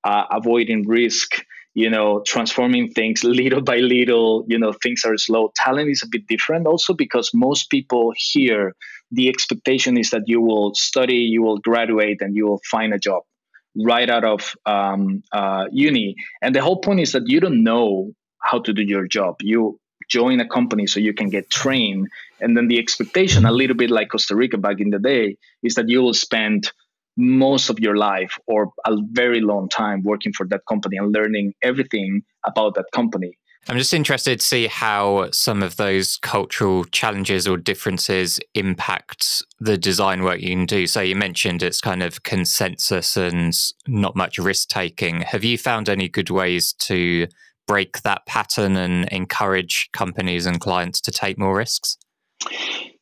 uh, 0.03 0.25
avoiding 0.31 0.87
risk 0.87 1.43
you 1.73 1.89
know 1.89 2.21
transforming 2.25 2.91
things 2.91 3.23
little 3.41 3.61
by 3.61 3.77
little. 3.77 4.45
You 4.47 4.59
know 4.59 4.73
things 4.73 5.03
are 5.05 5.17
slow. 5.17 5.51
Talent 5.55 5.89
is 5.89 6.03
a 6.03 6.07
bit 6.09 6.27
different 6.27 6.67
also 6.67 6.93
because 6.93 7.31
most 7.33 7.69
people 7.69 8.13
here 8.15 8.73
the 9.11 9.29
expectation 9.29 9.97
is 9.97 10.09
that 10.09 10.23
you 10.25 10.41
will 10.41 10.73
study 10.73 11.17
you 11.17 11.43
will 11.43 11.59
graduate 11.59 12.21
and 12.21 12.35
you 12.35 12.47
will 12.47 12.61
find 12.69 12.93
a 12.93 12.99
job 12.99 13.23
right 13.77 14.09
out 14.09 14.23
of 14.23 14.53
um, 14.65 15.21
uh, 15.33 15.65
uni. 15.71 16.15
And 16.41 16.55
the 16.55 16.61
whole 16.61 16.79
point 16.79 17.01
is 17.01 17.11
that 17.11 17.23
you 17.27 17.39
don't 17.39 17.63
know 17.63 18.13
how 18.41 18.59
to 18.59 18.73
do 18.73 18.81
your 18.81 19.05
job. 19.07 19.35
You 19.41 19.79
join 20.09 20.39
a 20.39 20.47
company 20.47 20.87
so 20.87 20.99
you 20.99 21.13
can 21.13 21.29
get 21.29 21.49
trained 21.49 22.07
and 22.41 22.55
then 22.55 22.67
the 22.67 22.79
expectation 22.79 23.45
a 23.45 23.51
little 23.51 23.75
bit 23.75 23.89
like 23.89 24.09
costa 24.09 24.35
rica 24.35 24.57
back 24.57 24.79
in 24.79 24.89
the 24.89 24.99
day 24.99 25.37
is 25.63 25.75
that 25.75 25.89
you 25.89 26.01
will 26.01 26.13
spend 26.13 26.71
most 27.17 27.69
of 27.69 27.79
your 27.79 27.95
life 27.95 28.37
or 28.47 28.71
a 28.85 28.97
very 29.11 29.41
long 29.41 29.69
time 29.69 30.03
working 30.03 30.33
for 30.33 30.45
that 30.47 30.61
company 30.67 30.97
and 30.97 31.13
learning 31.13 31.53
everything 31.61 32.21
about 32.45 32.75
that 32.75 32.85
company. 32.93 33.37
I'm 33.67 33.77
just 33.79 33.95
interested 33.95 34.39
to 34.39 34.45
see 34.45 34.67
how 34.67 35.31
some 35.31 35.63
of 35.63 35.77
those 35.77 36.17
cultural 36.17 36.83
challenges 36.85 37.47
or 37.47 37.57
differences 37.57 38.39
impact 38.53 39.43
the 39.59 39.75
design 39.75 40.23
work 40.23 40.39
you 40.39 40.49
can 40.49 40.67
do. 40.67 40.85
So 40.85 41.01
you 41.01 41.15
mentioned 41.15 41.63
it's 41.63 41.81
kind 41.81 42.03
of 42.03 42.21
consensus 42.21 43.17
and 43.17 43.55
not 43.87 44.15
much 44.15 44.37
risk 44.37 44.69
taking. 44.69 45.21
Have 45.21 45.43
you 45.43 45.57
found 45.57 45.89
any 45.89 46.07
good 46.07 46.29
ways 46.29 46.73
to 46.79 47.27
break 47.67 48.01
that 48.01 48.25
pattern 48.25 48.75
and 48.75 49.07
encourage 49.09 49.89
companies 49.93 50.45
and 50.45 50.59
clients 50.59 51.01
to 51.01 51.11
take 51.11 51.37
more 51.37 51.55
risks? 51.55 51.97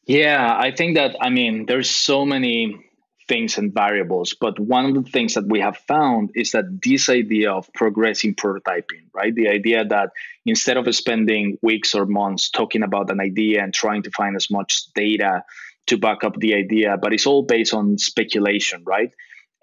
Yeah, 0.06 0.56
I 0.58 0.72
think 0.72 0.96
that 0.96 1.16
I 1.22 1.30
mean 1.30 1.66
there's 1.66 1.90
so 1.90 2.26
many 2.26 2.84
things 3.28 3.58
and 3.58 3.74
variables. 3.74 4.36
But 4.40 4.60
one 4.60 4.86
of 4.86 4.94
the 4.94 5.10
things 5.10 5.34
that 5.36 5.48
we 5.48 5.60
have 5.60 5.78
found 5.78 6.32
is 6.36 6.52
that 6.52 6.66
this 6.84 7.10
idea 7.10 7.52
of 7.52 7.72
progressing 7.74 8.36
prototyping, 8.36 9.08
right? 9.14 9.34
The 9.34 9.48
idea 9.48 9.86
that 9.86 10.10
instead 10.46 10.78
of 10.78 10.94
spending 10.94 11.58
weeks 11.62 11.96
or 11.96 12.06
months 12.06 12.50
talking 12.50 12.84
about 12.84 13.10
an 13.10 13.20
idea 13.20 13.64
and 13.64 13.74
trying 13.74 14.04
to 14.04 14.12
find 14.12 14.36
as 14.36 14.50
much 14.52 14.88
data 14.94 15.44
to 15.88 15.98
back 15.98 16.24
up 16.24 16.36
the 16.38 16.54
idea, 16.56 16.98
but 17.02 17.14
it's 17.14 17.26
all 17.26 17.44
based 17.44 17.74
on 17.74 17.98
speculation, 17.98 18.84
right? 18.86 19.12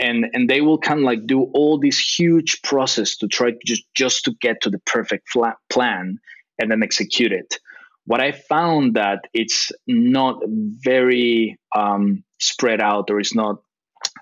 And, 0.00 0.26
and 0.32 0.48
they 0.48 0.62
will 0.62 0.78
kind 0.78 1.00
of 1.00 1.04
like 1.04 1.26
do 1.26 1.42
all 1.54 1.78
this 1.78 1.98
huge 1.98 2.62
process 2.62 3.16
to 3.18 3.28
try 3.28 3.50
to 3.50 3.58
just, 3.64 3.84
just 3.94 4.24
to 4.24 4.32
get 4.40 4.62
to 4.62 4.70
the 4.70 4.80
perfect 4.86 5.28
plan 5.68 6.18
and 6.58 6.70
then 6.70 6.82
execute 6.82 7.32
it 7.32 7.58
what 8.10 8.20
I 8.20 8.32
found 8.32 8.94
that 8.94 9.20
it's 9.32 9.70
not 9.86 10.42
very 10.46 11.58
um, 11.76 12.24
spread 12.40 12.80
out 12.80 13.08
or 13.08 13.20
it's 13.20 13.36
not 13.36 13.58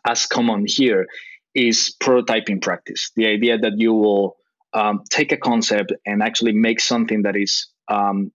as 0.07 0.27
common 0.27 0.65
here 0.67 1.07
is 1.55 1.95
prototyping 1.99 2.61
practice. 2.61 3.11
The 3.17 3.27
idea 3.27 3.57
that 3.57 3.73
you 3.79 3.95
will 3.95 4.37
um, 4.75 5.05
take 5.09 5.33
a 5.33 5.39
concept 5.39 5.93
and 6.05 6.23
actually 6.23 6.53
make 6.53 6.81
something 6.81 7.23
that 7.23 7.35
is 7.35 7.69
um, 7.89 8.31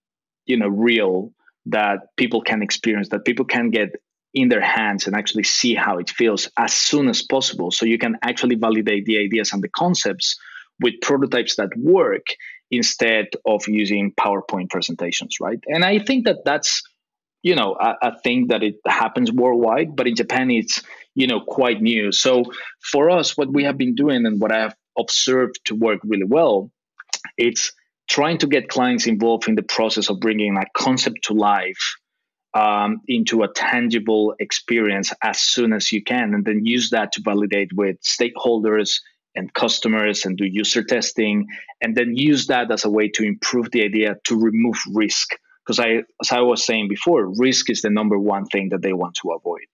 you 0.48 0.58
know 0.58 0.70
real 0.70 1.32
that 1.68 2.00
people 2.18 2.42
can 2.42 2.64
experience 2.64 3.10
that 3.10 3.24
people 3.24 3.46
can 3.46 3.70
get 3.70 3.90
in 4.34 4.50
their 4.50 4.62
hands 4.62 5.06
and 5.06 5.16
actually 5.16 5.44
see 5.44 5.76
how 5.76 5.98
it 6.00 6.10
feels 6.10 6.50
as 6.58 6.74
soon 6.74 7.08
as 7.08 7.22
possible 7.22 7.70
so 7.72 7.86
you 7.86 7.98
can 7.98 8.18
actually 8.24 8.56
validate 8.56 9.06
the 9.06 9.20
ideas 9.20 9.54
and 9.54 9.62
the 9.62 9.70
concepts 9.70 10.38
with 10.82 10.96
prototypes 11.02 11.56
that 11.56 11.70
work 11.78 12.26
instead 12.72 13.28
of 13.46 13.68
using 13.68 14.12
PowerPoint 14.20 14.70
presentations, 14.70 15.38
right? 15.40 15.60
And 15.68 15.86
I 15.86 16.00
think 16.00 16.26
that 16.26 16.38
that's 16.46 16.82
you 17.44 17.56
know 17.56 17.76
a, 17.80 17.96
a 18.02 18.20
thing 18.22 18.48
that 18.48 18.64
it 18.64 18.76
happens 18.88 19.32
worldwide, 19.32 19.96
but 19.96 20.08
in 20.08 20.16
Japan 20.16 20.50
it's 20.50 20.82
you 21.14 21.28
know 21.28 21.42
quite 21.42 21.82
new. 21.82 22.12
So 22.12 22.46
for 22.92 23.10
us, 23.10 23.38
what 23.38 23.54
we 23.54 23.64
have 23.66 23.78
been 23.78 23.94
doing 23.94 24.26
and 24.26 24.42
what 24.42 24.52
I 24.52 24.60
have 24.62 24.76
observed 24.98 25.60
to 25.66 25.76
work 25.76 26.00
really 26.04 26.26
well, 26.26 26.72
it's 27.38 27.72
trying 28.10 28.38
to 28.40 28.48
get 28.48 28.70
clients 28.70 29.08
involved 29.08 29.48
in 29.48 29.56
the 29.56 29.64
process 29.64 30.10
of 30.10 30.20
bringing 30.20 30.58
a 30.58 30.66
concept 30.76 31.24
to 31.24 31.34
life 31.34 31.96
um, 32.54 33.02
into 33.08 33.44
a 33.44 33.48
tangible 33.48 34.36
experience 34.40 35.12
as 35.24 35.40
soon 35.40 35.74
as 35.74 35.92
you 35.92 36.04
can, 36.04 36.34
and 36.34 36.46
then 36.46 36.66
use 36.66 36.90
that 36.92 37.12
to 37.14 37.22
validate 37.22 37.74
with 37.74 37.98
stakeholders 38.02 39.00
and 39.36 39.54
customers 39.54 40.26
and 40.26 40.38
do 40.38 40.46
user 40.46 40.84
testing 40.84 41.48
and 41.82 41.96
then 41.96 42.16
use 42.16 42.48
that 42.48 42.72
as 42.72 42.86
a 42.86 42.90
way 42.90 43.10
to 43.10 43.24
improve 43.24 43.72
the 43.72 43.84
idea 43.84 44.16
to 44.26 44.40
remove 44.40 44.78
risk. 44.92 45.30
Because 45.66 45.80
i 45.80 46.04
as 46.22 46.32
i 46.32 46.42
was 46.42 46.66
saying 46.66 46.90
before 46.90 47.26
risk 47.38 47.70
is 47.70 47.82
the 47.82 47.90
number 47.90 48.20
one 48.20 48.46
thing 48.46 48.70
that 48.70 48.82
they 48.82 48.94
want 48.94 49.16
to 49.22 49.32
avoid. 49.32 49.70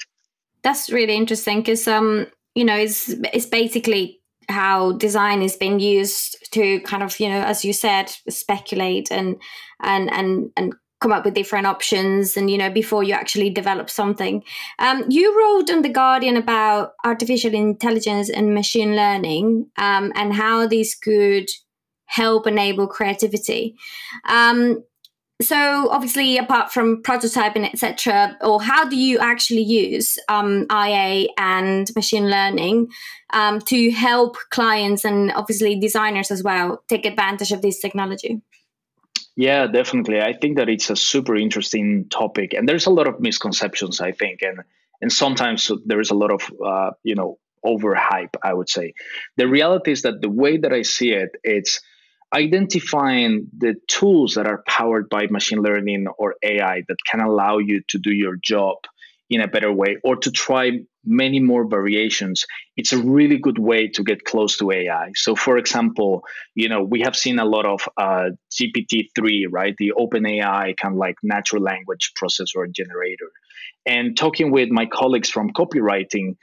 That's 0.62 0.90
really 0.90 1.16
interesting 1.16 1.60
because 1.60 1.88
um 1.88 2.28
you 2.56 2.64
know 2.64 2.76
it's 2.76 3.10
it's 3.34 3.48
basically 3.48 4.20
how 4.48 4.94
design 4.94 5.42
is 5.42 5.56
being 5.56 5.80
used 5.80 6.52
to 6.52 6.80
kind 6.82 7.04
of 7.04 7.20
you 7.20 7.30
know 7.30 7.42
as 7.42 7.66
you 7.66 7.74
said 7.74 8.10
speculate 8.30 9.12
and 9.12 9.38
and 9.82 10.12
and 10.12 10.52
and 10.56 10.76
come 11.00 11.12
up 11.12 11.24
with 11.26 11.34
different 11.34 11.66
options 11.66 12.36
and 12.36 12.52
you 12.52 12.58
know 12.58 12.70
before 12.70 13.04
you 13.04 13.14
actually 13.14 13.50
develop 13.50 13.90
something. 13.90 14.44
Um, 14.80 15.06
you 15.10 15.38
wrote 15.38 15.70
on 15.70 15.82
the 15.82 15.90
guardian 15.90 16.38
about 16.38 16.94
artificial 17.06 17.54
intelligence 17.54 18.30
and 18.30 18.54
machine 18.54 18.96
learning 18.96 19.68
um, 19.78 20.12
and 20.16 20.34
how 20.34 20.68
these 20.68 20.96
could 20.96 21.50
help 22.06 22.48
enable 22.48 22.88
creativity. 22.88 23.76
Um, 24.26 24.84
so 25.42 25.90
obviously 25.90 26.38
apart 26.38 26.72
from 26.72 27.02
prototyping 27.02 27.66
etc 27.66 28.38
or 28.42 28.62
how 28.62 28.84
do 28.88 28.98
you 28.98 29.20
actually 29.20 29.62
use 29.62 30.18
um, 30.28 30.66
ia 30.70 31.28
and 31.38 31.90
machine 31.96 32.30
learning 32.30 32.88
um, 33.32 33.60
to 33.62 33.90
help 33.92 34.36
clients 34.50 35.06
and 35.06 35.32
obviously 35.32 35.80
designers 35.80 36.30
as 36.30 36.44
well 36.44 36.84
take 36.90 37.06
advantage 37.06 37.54
of 37.54 37.62
this 37.62 37.80
technology 37.80 38.42
yeah, 39.40 39.68
definitely. 39.68 40.20
I 40.20 40.34
think 40.34 40.58
that 40.58 40.68
it's 40.68 40.90
a 40.90 40.98
super 40.98 41.34
interesting 41.34 42.10
topic, 42.10 42.54
and 42.54 42.68
there's 42.68 42.88
a 42.88 42.90
lot 42.90 43.08
of 43.08 43.22
misconceptions. 43.22 44.02
I 44.02 44.12
think, 44.12 44.42
and 44.42 44.60
and 45.02 45.10
sometimes 45.10 45.72
there 45.86 46.02
is 46.02 46.10
a 46.10 46.14
lot 46.14 46.30
of 46.30 46.42
uh, 46.62 46.92
you 47.04 47.16
know 47.16 47.40
overhype. 47.66 48.36
I 48.44 48.54
would 48.54 48.68
say 48.68 48.96
the 49.38 49.48
reality 49.48 49.94
is 49.94 50.02
that 50.02 50.20
the 50.20 50.30
way 50.30 50.58
that 50.58 50.74
I 50.74 50.82
see 50.82 51.12
it, 51.12 51.30
it's 51.42 51.80
identifying 52.36 53.48
the 53.58 53.76
tools 53.88 54.34
that 54.34 54.46
are 54.46 54.62
powered 54.68 55.08
by 55.08 55.28
machine 55.28 55.60
learning 55.60 56.08
or 56.18 56.36
AI 56.44 56.84
that 56.90 56.98
can 57.10 57.22
allow 57.22 57.60
you 57.60 57.82
to 57.92 57.98
do 57.98 58.12
your 58.12 58.36
job 58.36 58.76
in 59.30 59.42
a 59.42 59.48
better 59.48 59.72
way 59.72 59.98
or 60.04 60.16
to 60.16 60.32
try 60.32 60.80
many 61.06 61.40
more 61.40 61.68
variations. 61.68 62.46
It's 62.76 62.94
a 62.94 62.98
really 62.98 63.38
good 63.38 63.60
way 63.60 63.88
to 63.90 64.04
get 64.04 64.26
close 64.26 64.58
to 64.58 64.72
ai 64.72 65.12
so 65.16 65.36
for 65.36 65.58
example 65.58 66.24
you 66.56 66.70
know 66.70 66.84
we 66.84 67.02
have 67.02 67.16
seen 67.16 67.40
a 67.40 67.46
lot 67.46 67.66
of 67.66 67.82
uh, 67.98 68.30
gpt-3 68.52 69.46
right? 69.50 69.76
The 69.78 69.94
open 69.94 70.26
ai 70.26 70.74
kind 70.82 70.94
of 70.96 70.98
like 70.98 71.16
natural 71.24 71.64
language 71.64 72.12
processor 72.20 72.70
generator. 72.72 73.32
And 73.86 74.18
talking 74.18 74.52
with 74.52 74.70
my 74.70 74.86
colleagues 74.86 75.30
from 75.30 75.52
copywriting 75.52 76.36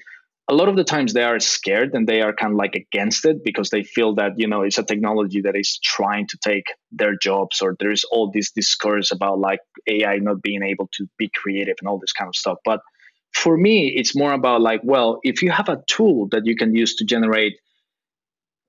a 0.49 0.55
lot 0.55 0.69
of 0.69 0.76
the 0.76 0.85
times 0.85 1.12
they 1.12 1.25
are 1.25 1.41
scared 1.41 1.95
and 1.95 2.07
they 2.07 2.21
are 2.21 2.33
kind 2.33 2.53
of 2.53 2.57
like 2.57 2.76
against 2.76 3.25
it 3.25 3.43
because 3.45 3.71
they 3.71 3.83
feel 3.83 4.15
that 4.15 4.33
you 4.37 4.47
know 4.47 4.62
it's 4.62 4.79
a 4.79 4.85
technology 4.85 5.41
that 5.41 5.57
is 5.57 5.79
trying 5.83 6.26
to 6.29 6.38
take 6.38 6.67
their 6.93 7.17
jobs 7.17 7.61
or 7.61 7.76
there's 7.81 8.05
all 8.05 8.31
this 8.33 8.53
discourse 8.53 9.11
about 9.11 9.38
like 9.38 9.61
ai 9.88 10.19
not 10.19 10.43
being 10.43 10.62
able 10.62 10.88
to 10.93 11.07
be 11.19 11.31
creative 11.35 11.76
and 11.81 11.88
all 11.88 11.99
this 11.99 12.12
kind 12.12 12.29
of 12.29 12.37
stuff. 12.37 12.59
But 12.65 12.81
for 13.35 13.57
me 13.57 13.88
it's 13.88 14.17
more 14.17 14.33
about 14.33 14.61
like 14.61 14.81
well 14.85 15.21
if 15.25 15.43
you 15.43 15.50
have 15.50 15.69
a 15.69 15.83
tool 15.88 16.29
that 16.31 16.47
you 16.47 16.57
can 16.57 16.75
use 16.75 16.97
to 16.97 17.05
generate 17.05 17.55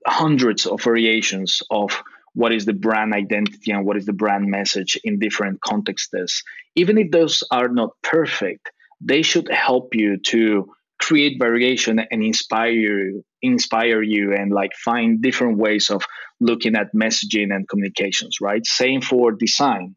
hundreds 0.05 0.65
of 0.65 0.81
variations 0.81 1.61
of 1.69 2.01
what 2.33 2.53
is 2.53 2.65
the 2.65 2.73
brand 2.73 3.13
identity 3.13 3.71
and 3.71 3.85
what 3.85 3.97
is 3.97 4.05
the 4.05 4.13
brand 4.13 4.45
message 4.47 4.99
in 5.03 5.19
different 5.19 5.61
contexts 5.61 6.43
even 6.75 6.97
if 6.97 7.11
those 7.11 7.43
are 7.51 7.69
not 7.69 7.91
perfect 8.03 8.71
they 8.99 9.21
should 9.21 9.49
help 9.49 9.93
you 9.93 10.17
to 10.17 10.67
create 10.99 11.37
variation 11.39 11.99
and 11.99 12.23
inspire 12.23 12.69
you 12.71 13.23
inspire 13.41 14.01
you 14.01 14.33
and 14.33 14.51
like 14.51 14.71
find 14.83 15.21
different 15.21 15.57
ways 15.57 15.89
of 15.89 16.03
looking 16.39 16.75
at 16.75 16.93
messaging 16.93 17.53
and 17.53 17.67
communications 17.69 18.37
right? 18.41 18.65
Same 18.65 19.01
for 19.01 19.31
design 19.31 19.95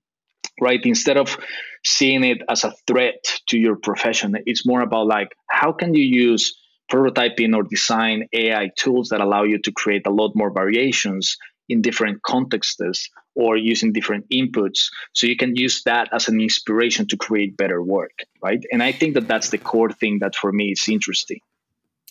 right? 0.60 0.80
Instead 0.84 1.16
of 1.16 1.38
seeing 1.84 2.22
it 2.24 2.42
as 2.48 2.64
a 2.64 2.74
threat 2.86 3.22
to 3.48 3.58
your 3.58 3.76
profession 3.76 4.36
it's 4.46 4.66
more 4.66 4.82
about 4.82 5.06
like 5.06 5.28
how 5.48 5.72
can 5.72 5.94
you 5.94 6.04
use 6.04 6.54
prototyping 6.90 7.54
or 7.54 7.62
design 7.62 8.26
ai 8.34 8.68
tools 8.76 9.08
that 9.08 9.20
allow 9.20 9.44
you 9.44 9.58
to 9.58 9.72
create 9.72 10.06
a 10.06 10.10
lot 10.10 10.32
more 10.34 10.52
variations 10.52 11.38
in 11.70 11.80
different 11.82 12.22
contexts 12.22 13.08
or 13.34 13.56
using 13.56 13.92
different 13.92 14.28
inputs. 14.30 14.88
So 15.12 15.26
you 15.26 15.36
can 15.36 15.56
use 15.56 15.82
that 15.84 16.08
as 16.12 16.28
an 16.28 16.40
inspiration 16.40 17.06
to 17.08 17.16
create 17.16 17.56
better 17.56 17.82
work 17.82 18.10
right? 18.42 18.62
And 18.72 18.82
i 18.82 18.92
think 18.92 19.14
that 19.14 19.28
that's 19.28 19.50
the 19.50 19.58
core 19.58 19.92
thing 19.92 20.18
that 20.20 20.34
for 20.34 20.52
me 20.52 20.72
is 20.72 20.88
interesting 20.88 21.40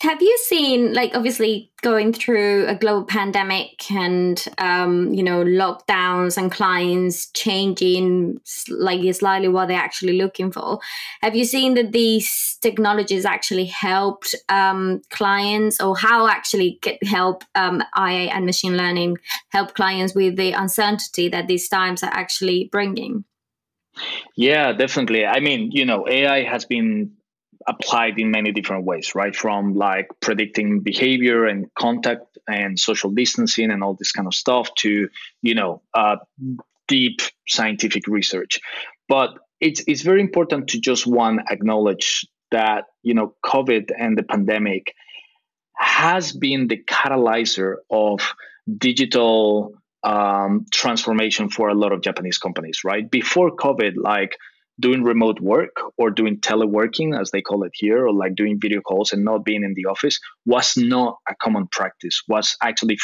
have 0.02 0.22
you 0.22 0.38
seen 0.38 0.94
like 0.94 1.14
obviously 1.14 1.72
going 1.82 2.14
through 2.14 2.66
a 2.68 2.76
global 2.76 3.04
pandemic 3.04 3.92
and 3.92 4.46
um, 4.58 5.14
you 5.14 5.22
know 5.22 5.44
lockdowns 5.44 6.38
and 6.38 6.52
clients 6.52 7.30
changing 7.32 8.40
like 8.70 9.14
slightly 9.14 9.48
what 9.48 9.68
they're 9.68 9.78
actually 9.78 10.18
looking 10.18 10.52
for 10.52 10.80
have 11.22 11.36
you 11.36 11.44
seen 11.44 11.74
that 11.74 11.92
these 11.92 12.58
technologies 12.62 13.26
actually 13.26 13.66
helped 13.66 14.36
um, 14.48 15.02
clients 15.10 15.82
or 15.82 15.98
how 15.98 16.28
actually 16.28 16.80
get 16.82 17.02
help 17.04 17.44
um, 17.56 17.84
ai 17.98 18.30
and 18.34 18.46
machine 18.46 18.78
learning 18.78 19.18
help 19.50 19.74
clients 19.74 20.16
with 20.16 20.38
the 20.38 20.52
uncertainty 20.54 21.28
that 21.28 21.48
these 21.48 21.68
times 21.68 22.04
are 22.04 22.12
actually 22.14 22.70
bringing? 22.72 23.26
Yeah 24.38 24.72
definitely. 24.72 25.26
I 25.26 25.40
mean 25.42 25.72
you 25.72 25.86
know 25.86 26.08
ai 26.08 26.44
has 26.44 26.64
been 26.64 27.12
applied 27.68 28.18
in 28.18 28.32
many 28.32 28.52
different 28.52 28.86
ways, 28.86 29.14
right? 29.16 29.36
From 29.36 29.76
like 29.76 30.08
predicting 30.22 30.82
behavior 30.82 31.46
and 31.46 31.68
contact 31.78 32.38
and 32.48 32.80
social 32.80 33.12
distancing 33.12 33.72
and 33.72 33.84
all 33.84 33.96
this 33.96 34.12
kind 34.12 34.28
of 34.28 34.34
stuff 34.34 34.74
to, 34.76 35.10
you 35.42 35.56
know, 35.56 35.82
uh, 35.94 36.18
deep 36.88 37.22
scientific 37.48 38.08
research. 38.08 38.60
But 39.08 39.38
it's 39.60 39.84
it's 39.88 40.02
very 40.02 40.22
important 40.22 40.70
to 40.70 40.80
just 40.80 41.06
one 41.06 41.40
acknowledge 41.50 42.26
that 42.52 42.86
you 43.04 43.14
know 43.14 43.36
COVID 43.46 43.92
and 43.98 44.18
the 44.18 44.24
pandemic 44.24 44.94
has 45.76 46.32
been 46.34 46.68
the 46.68 46.78
catalyzer 46.78 47.76
of 47.90 48.34
digital 48.78 49.74
um, 50.04 50.66
transformation 50.72 51.50
for 51.50 51.70
a 51.70 51.74
lot 51.74 51.92
of 51.92 52.02
Japanese 52.02 52.38
companies, 52.38 52.82
right? 52.84 53.10
Before 53.10 53.56
COVID, 53.56 53.94
like 53.98 54.38
doing 54.80 55.04
remote 55.04 55.40
work 55.40 55.76
or 55.98 56.10
doing 56.10 56.40
teleworking, 56.40 57.20
as 57.20 57.32
they 57.32 57.42
call 57.42 57.64
it 57.64 57.72
here, 57.74 58.08
or 58.08 58.14
like 58.14 58.36
doing 58.36 58.60
video 58.60 58.82
calls 58.82 59.12
and 59.12 59.24
not 59.24 59.44
being 59.44 59.64
in 59.64 59.74
the 59.76 59.86
office 59.86 60.20
was 60.46 60.78
not 60.78 61.18
a 61.28 61.36
common 61.36 61.68
practice, 61.68 62.22
was 62.28 62.56
actually 62.64 62.98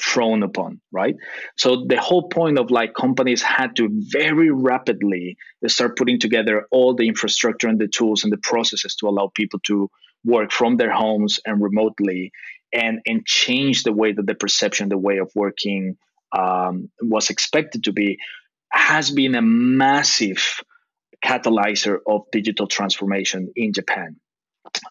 thrown 0.00 0.42
upon, 0.42 0.80
right? 0.90 1.14
So 1.56 1.84
the 1.86 2.00
whole 2.00 2.28
point 2.28 2.58
of 2.58 2.70
like 2.70 2.94
companies 2.94 3.42
had 3.42 3.76
to 3.76 3.88
very 3.90 4.50
rapidly 4.50 5.36
start 5.66 5.96
putting 5.96 6.18
together 6.18 6.66
all 6.70 6.94
the 6.94 7.08
infrastructure 7.08 7.68
and 7.68 7.78
the 7.78 7.88
tools 7.88 8.24
and 8.24 8.32
the 8.32 8.38
processes 8.38 8.96
to 8.96 9.08
allow 9.08 9.30
people 9.34 9.60
to 9.66 9.88
work 10.24 10.50
from 10.50 10.76
their 10.76 10.92
homes 10.92 11.40
and 11.44 11.60
remotely 11.60 12.30
and 12.72 13.00
and 13.06 13.26
change 13.26 13.82
the 13.82 13.92
way 13.92 14.12
that 14.12 14.26
the 14.26 14.34
perception, 14.34 14.88
the 14.88 14.98
way 14.98 15.18
of 15.18 15.30
working 15.34 15.96
um, 16.36 16.90
was 17.02 17.28
expected 17.28 17.84
to 17.84 17.92
be 17.92 18.18
has 18.70 19.10
been 19.10 19.34
a 19.34 19.42
massive 19.42 20.60
catalyzer 21.24 21.98
of 22.06 22.22
digital 22.32 22.66
transformation 22.66 23.52
in 23.56 23.72
Japan. 23.72 24.16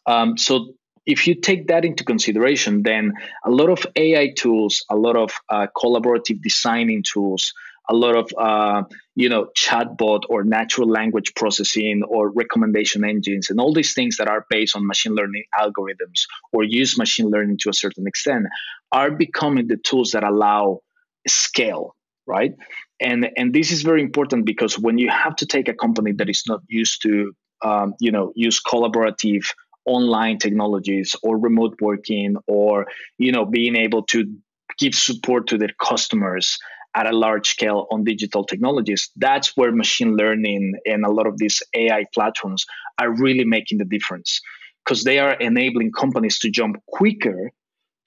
Um, 0.05 0.37
so 0.37 0.73
if 1.05 1.27
you 1.27 1.35
take 1.35 1.67
that 1.67 1.83
into 1.85 2.03
consideration, 2.03 2.83
then 2.83 3.13
a 3.45 3.49
lot 3.49 3.69
of 3.69 3.85
AI 3.95 4.33
tools, 4.37 4.85
a 4.89 4.95
lot 4.95 5.15
of 5.15 5.31
uh, 5.49 5.67
collaborative 5.75 6.41
designing 6.41 7.03
tools, 7.03 7.53
a 7.89 7.95
lot 7.95 8.15
of 8.15 8.31
uh, 8.37 8.83
you 9.15 9.27
know 9.27 9.47
chatbot 9.57 10.21
or 10.29 10.43
natural 10.43 10.87
language 10.87 11.33
processing 11.35 12.03
or 12.07 12.31
recommendation 12.31 13.03
engines, 13.03 13.49
and 13.49 13.59
all 13.59 13.73
these 13.73 13.93
things 13.93 14.17
that 14.17 14.29
are 14.29 14.45
based 14.49 14.75
on 14.75 14.85
machine 14.85 15.13
learning 15.13 15.43
algorithms 15.59 16.21
or 16.53 16.63
use 16.63 16.97
machine 16.97 17.29
learning 17.29 17.57
to 17.59 17.69
a 17.69 17.73
certain 17.73 18.05
extent 18.07 18.45
are 18.91 19.11
becoming 19.11 19.67
the 19.67 19.77
tools 19.77 20.11
that 20.11 20.23
allow 20.23 20.79
scale 21.27 21.95
right? 22.27 22.53
And 23.01 23.29
and 23.35 23.53
this 23.53 23.71
is 23.71 23.81
very 23.81 24.01
important 24.01 24.45
because 24.45 24.77
when 24.77 24.97
you 24.97 25.09
have 25.09 25.35
to 25.37 25.45
take 25.45 25.67
a 25.67 25.73
company 25.73 26.11
that 26.13 26.29
is 26.29 26.43
not 26.47 26.61
used 26.67 27.01
to, 27.03 27.33
um, 27.63 27.95
you 27.99 28.11
know, 28.11 28.31
use 28.35 28.61
collaborative 28.61 29.43
online 29.85 30.37
technologies 30.37 31.15
or 31.23 31.39
remote 31.39 31.75
working 31.81 32.35
or 32.47 32.85
you 33.17 33.31
know 33.31 33.45
being 33.45 33.75
able 33.75 34.03
to 34.03 34.31
give 34.77 34.93
support 34.93 35.47
to 35.47 35.57
their 35.57 35.73
customers 35.81 36.59
at 36.95 37.07
a 37.07 37.17
large 37.17 37.49
scale 37.49 37.87
on 37.89 38.03
digital 38.03 38.43
technologies 38.43 39.09
that's 39.15 39.57
where 39.57 39.71
machine 39.71 40.15
learning 40.15 40.75
and 40.85 41.03
a 41.03 41.09
lot 41.09 41.25
of 41.25 41.35
these 41.39 41.63
ai 41.73 42.05
platforms 42.13 42.63
are 43.01 43.11
really 43.11 43.45
making 43.45 43.79
the 43.79 43.85
difference. 43.85 44.39
Because 44.83 45.03
they 45.03 45.19
are 45.19 45.33
enabling 45.33 45.91
companies 45.91 46.39
to 46.39 46.49
jump 46.49 46.77
quicker 46.87 47.51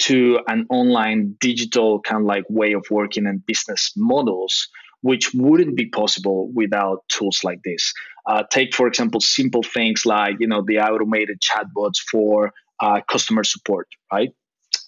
to 0.01 0.41
an 0.49 0.67
online 0.71 1.37
digital 1.41 2.01
kind 2.01 2.23
of 2.23 2.27
like 2.27 2.45
way 2.49 2.73
of 2.73 2.85
working 2.91 3.27
and 3.27 3.47
business 3.47 3.93
models 3.97 4.69
which 5.09 5.35
wouldn't 5.35 5.77
be 5.77 5.87
possible 6.01 6.51
without 6.55 6.99
tools 7.09 7.45
like 7.45 7.61
this 7.63 7.93
uh, 8.27 8.43
take 8.51 8.75
for 8.75 8.87
example 8.87 9.21
simple 9.21 9.63
things 9.63 10.07
like 10.07 10.37
you 10.41 10.47
know 10.47 10.63
the 10.67 10.79
automated 10.79 11.39
chatbots 11.41 11.99
for 12.11 12.53
uh, 12.81 13.01
customer 13.13 13.45
support 13.45 13.87
right 14.11 14.31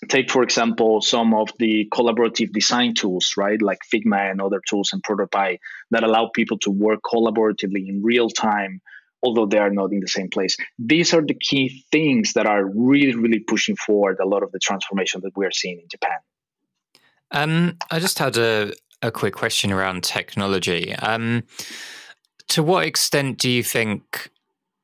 take 0.09 0.31
for 0.31 0.43
example 0.43 1.03
some 1.03 1.35
of 1.35 1.49
the 1.59 1.87
collaborative 1.93 2.51
design 2.53 2.95
tools 2.95 3.35
right 3.37 3.61
like 3.61 3.79
figma 3.93 4.31
and 4.31 4.41
other 4.41 4.61
tools 4.69 4.91
and 4.93 5.03
prototype 5.03 5.61
that 5.91 6.03
allow 6.03 6.31
people 6.35 6.59
to 6.59 6.71
work 6.71 7.01
collaboratively 7.13 7.87
in 7.87 8.03
real 8.03 8.31
time 8.31 8.81
although 9.23 9.47
they 9.47 9.59
are 9.59 9.71
not 9.71 9.93
in 9.93 10.01
the 10.01 10.09
same 10.09 10.29
place. 10.29 10.57
These 10.79 11.13
are 11.15 11.25
the 11.25 11.35
key 11.35 11.85
things 11.91 12.35
that 12.35 12.47
are 12.47 12.65
really, 12.65 13.17
really 13.17 13.41
pushing 13.41 13.75
forward 13.75 14.19
a 14.23 14.29
lot 14.29 14.43
of 14.43 14.53
the 14.53 14.61
transformation 14.61 15.21
that 15.25 15.33
we 15.37 15.45
are 15.47 15.51
seeing 15.51 15.79
in 15.81 15.89
Japan. 15.91 16.19
Um, 17.33 17.77
I 17.91 17.99
just 17.99 18.19
had 18.19 18.37
a, 18.37 18.73
a 19.03 19.11
quick 19.11 19.35
question 19.35 19.73
around 19.73 20.03
technology. 20.03 20.95
Um, 20.97 21.45
to 22.49 22.63
what 22.63 22.87
extent 22.87 23.39
do 23.39 23.51
you 23.51 23.63
think, 23.63 24.31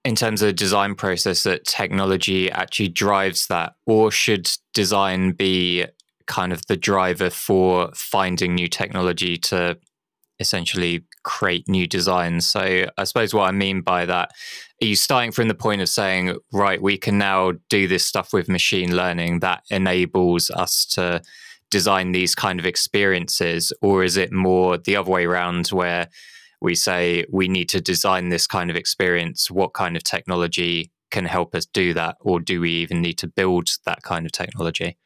in 0.05 0.14
terms 0.16 0.42
of 0.42 0.46
the 0.46 0.53
design 0.53 0.94
process, 0.94 1.44
that 1.44 1.64
technology 1.64 2.51
actually 2.51 2.88
drives 2.88 3.46
that, 3.46 3.75
or 3.87 4.11
should 4.11 4.51
design 4.75 5.33
be 5.33 5.87
kind 6.27 6.53
of 6.53 6.66
the 6.66 6.77
driver 6.77 7.31
for 7.31 7.90
finding 7.94 8.55
new 8.55 8.68
technology 8.68 9.37
to 9.37 9.79
essentially 10.40 11.05
create 11.22 11.68
new 11.68 11.87
designs. 11.87 12.48
So 12.48 12.87
I 12.98 13.05
suppose 13.05 13.33
what 13.33 13.48
I 13.48 13.53
mean 13.53 13.81
by 13.81 14.07
that, 14.07 14.33
are 14.83 14.87
you 14.87 14.96
starting 14.96 15.31
from 15.31 15.46
the 15.46 15.55
point 15.55 15.83
of 15.83 15.88
saying, 15.88 16.37
right, 16.53 16.83
we 16.83 16.98
can 16.98 17.16
now 17.16 17.53
do 17.68 17.87
this 17.87 18.05
stuff 18.05 18.33
with 18.33 18.48
machine 18.48 18.96
learning 18.96 19.40
that 19.40 19.62
enables 19.70 20.51
us 20.51 20.85
to 20.87 21.22
design 21.72 22.12
these 22.12 22.37
kind 22.37 22.61
of 22.61 22.66
experiences? 22.66 23.72
Or 23.80 24.04
is 24.04 24.16
it 24.16 24.30
more 24.30 24.78
the 24.78 24.94
other 24.94 25.11
way 25.11 25.24
around 25.24 25.68
where 25.68 26.08
we 26.61 26.76
say 26.76 27.24
we 27.32 27.48
need 27.48 27.68
to 27.70 27.80
design 27.80 28.28
this 28.28 28.46
kind 28.46 28.70
of 28.70 28.76
experience? 28.76 29.50
What 29.50 29.72
kind 29.72 29.96
of 29.96 30.04
technology 30.04 30.92
can 31.11 31.24
help 31.24 31.54
us 31.54 31.66
do 31.66 31.94
that? 31.94 32.16
Or 32.20 32.38
do 32.38 32.61
we 32.61 32.70
even 32.70 33.00
need 33.00 33.18
to 33.18 33.26
build 33.26 33.68
that 33.87 34.02
kind 34.02 34.26
of 34.26 34.32
technology? 34.32 34.96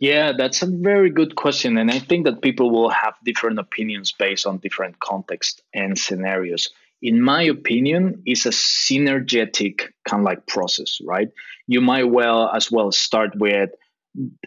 Yeah, 0.00 0.32
that's 0.36 0.62
a 0.62 0.66
very 0.66 1.10
good 1.10 1.36
question. 1.36 1.78
And 1.78 1.90
I 1.90 2.00
think 2.00 2.24
that 2.24 2.42
people 2.42 2.70
will 2.70 2.90
have 2.90 3.14
different 3.22 3.60
opinions 3.60 4.12
based 4.12 4.46
on 4.46 4.58
different 4.58 4.98
context 4.98 5.62
and 5.72 5.96
scenarios. 5.96 6.68
In 7.02 7.20
my 7.20 7.42
opinion, 7.42 8.22
it's 8.24 8.46
a 8.46 8.50
synergetic 8.50 9.92
kind 10.08 10.22
of 10.22 10.24
like 10.24 10.46
process, 10.46 11.00
right? 11.04 11.28
You 11.66 11.80
might 11.80 12.08
well 12.10 12.48
as 12.48 12.72
well 12.72 12.90
start 12.92 13.38
with 13.38 13.70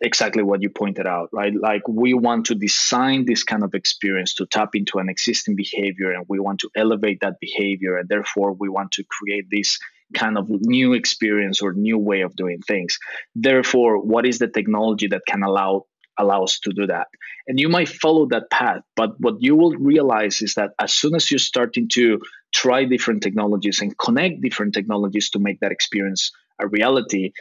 exactly 0.01 0.43
what 0.43 0.61
you 0.61 0.69
pointed 0.69 1.07
out, 1.07 1.29
right? 1.31 1.53
Like 1.53 1.87
we 1.87 2.13
want 2.13 2.45
to 2.47 2.55
design 2.55 3.25
this 3.25 3.43
kind 3.43 3.63
of 3.63 3.73
experience 3.73 4.35
to 4.35 4.45
tap 4.45 4.69
into 4.75 4.99
an 4.99 5.09
existing 5.09 5.55
behavior 5.55 6.11
and 6.11 6.25
we 6.27 6.39
want 6.39 6.59
to 6.59 6.69
elevate 6.75 7.19
that 7.21 7.39
behavior. 7.39 7.97
And 7.97 8.07
therefore, 8.07 8.53
we 8.53 8.69
want 8.69 8.91
to 8.93 9.03
create 9.03 9.45
this 9.49 9.79
kind 10.13 10.37
of 10.37 10.47
new 10.49 10.93
experience 10.93 11.61
or 11.61 11.73
new 11.73 11.97
way 11.97 12.21
of 12.21 12.35
doing 12.35 12.59
things. 12.61 12.97
Therefore, 13.35 14.01
what 14.01 14.25
is 14.25 14.37
the 14.39 14.47
technology 14.47 15.07
that 15.07 15.21
can 15.27 15.43
allow 15.43 15.85
allow 16.17 16.43
us 16.43 16.59
to 16.59 16.71
do 16.71 16.87
that? 16.87 17.07
And 17.47 17.59
you 17.59 17.67
might 17.67 17.89
follow 17.89 18.27
that 18.27 18.49
path, 18.49 18.81
but 18.95 19.19
what 19.19 19.35
you 19.39 19.55
will 19.55 19.75
realize 19.75 20.41
is 20.41 20.53
that 20.53 20.71
as 20.79 20.93
soon 20.93 21.15
as 21.15 21.29
you're 21.29 21.39
starting 21.39 21.89
to 21.93 22.21
try 22.53 22.85
different 22.85 23.21
technologies 23.21 23.81
and 23.81 23.97
connect 23.97 24.41
different 24.41 24.73
technologies 24.73 25.29
to 25.31 25.39
make 25.39 25.59
that 25.59 25.71
experience 25.71 26.31
a 26.59 26.67
reality, 26.67 27.31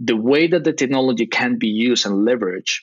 the 0.00 0.16
way 0.16 0.46
that 0.46 0.64
the 0.64 0.72
technology 0.72 1.26
can 1.26 1.58
be 1.58 1.68
used 1.68 2.06
and 2.06 2.26
leveraged 2.26 2.80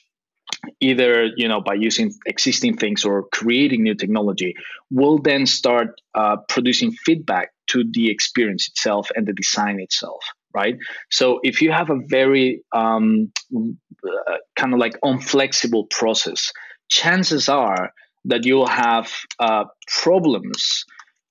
either 0.80 1.26
you 1.36 1.48
know 1.48 1.60
by 1.60 1.74
using 1.74 2.12
existing 2.24 2.76
things 2.76 3.04
or 3.04 3.26
creating 3.32 3.82
new 3.82 3.94
technology 3.94 4.54
will 4.90 5.18
then 5.18 5.44
start 5.44 6.00
uh, 6.14 6.36
producing 6.48 6.92
feedback 6.92 7.50
to 7.66 7.84
the 7.92 8.10
experience 8.10 8.68
itself 8.68 9.08
and 9.16 9.26
the 9.26 9.32
design 9.32 9.80
itself 9.80 10.22
right? 10.56 10.78
So 11.10 11.38
if 11.42 11.60
you 11.60 11.70
have 11.70 11.90
a 11.90 12.00
very 12.08 12.64
um, 12.72 13.30
uh, 13.54 14.36
kind 14.56 14.72
of 14.72 14.80
like 14.80 14.98
unflexible 15.04 15.88
process 15.90 16.50
chances 16.88 17.48
are 17.48 17.92
that 18.24 18.46
you'll 18.46 18.66
have 18.66 19.12
uh, 19.38 19.64
problems 20.02 20.84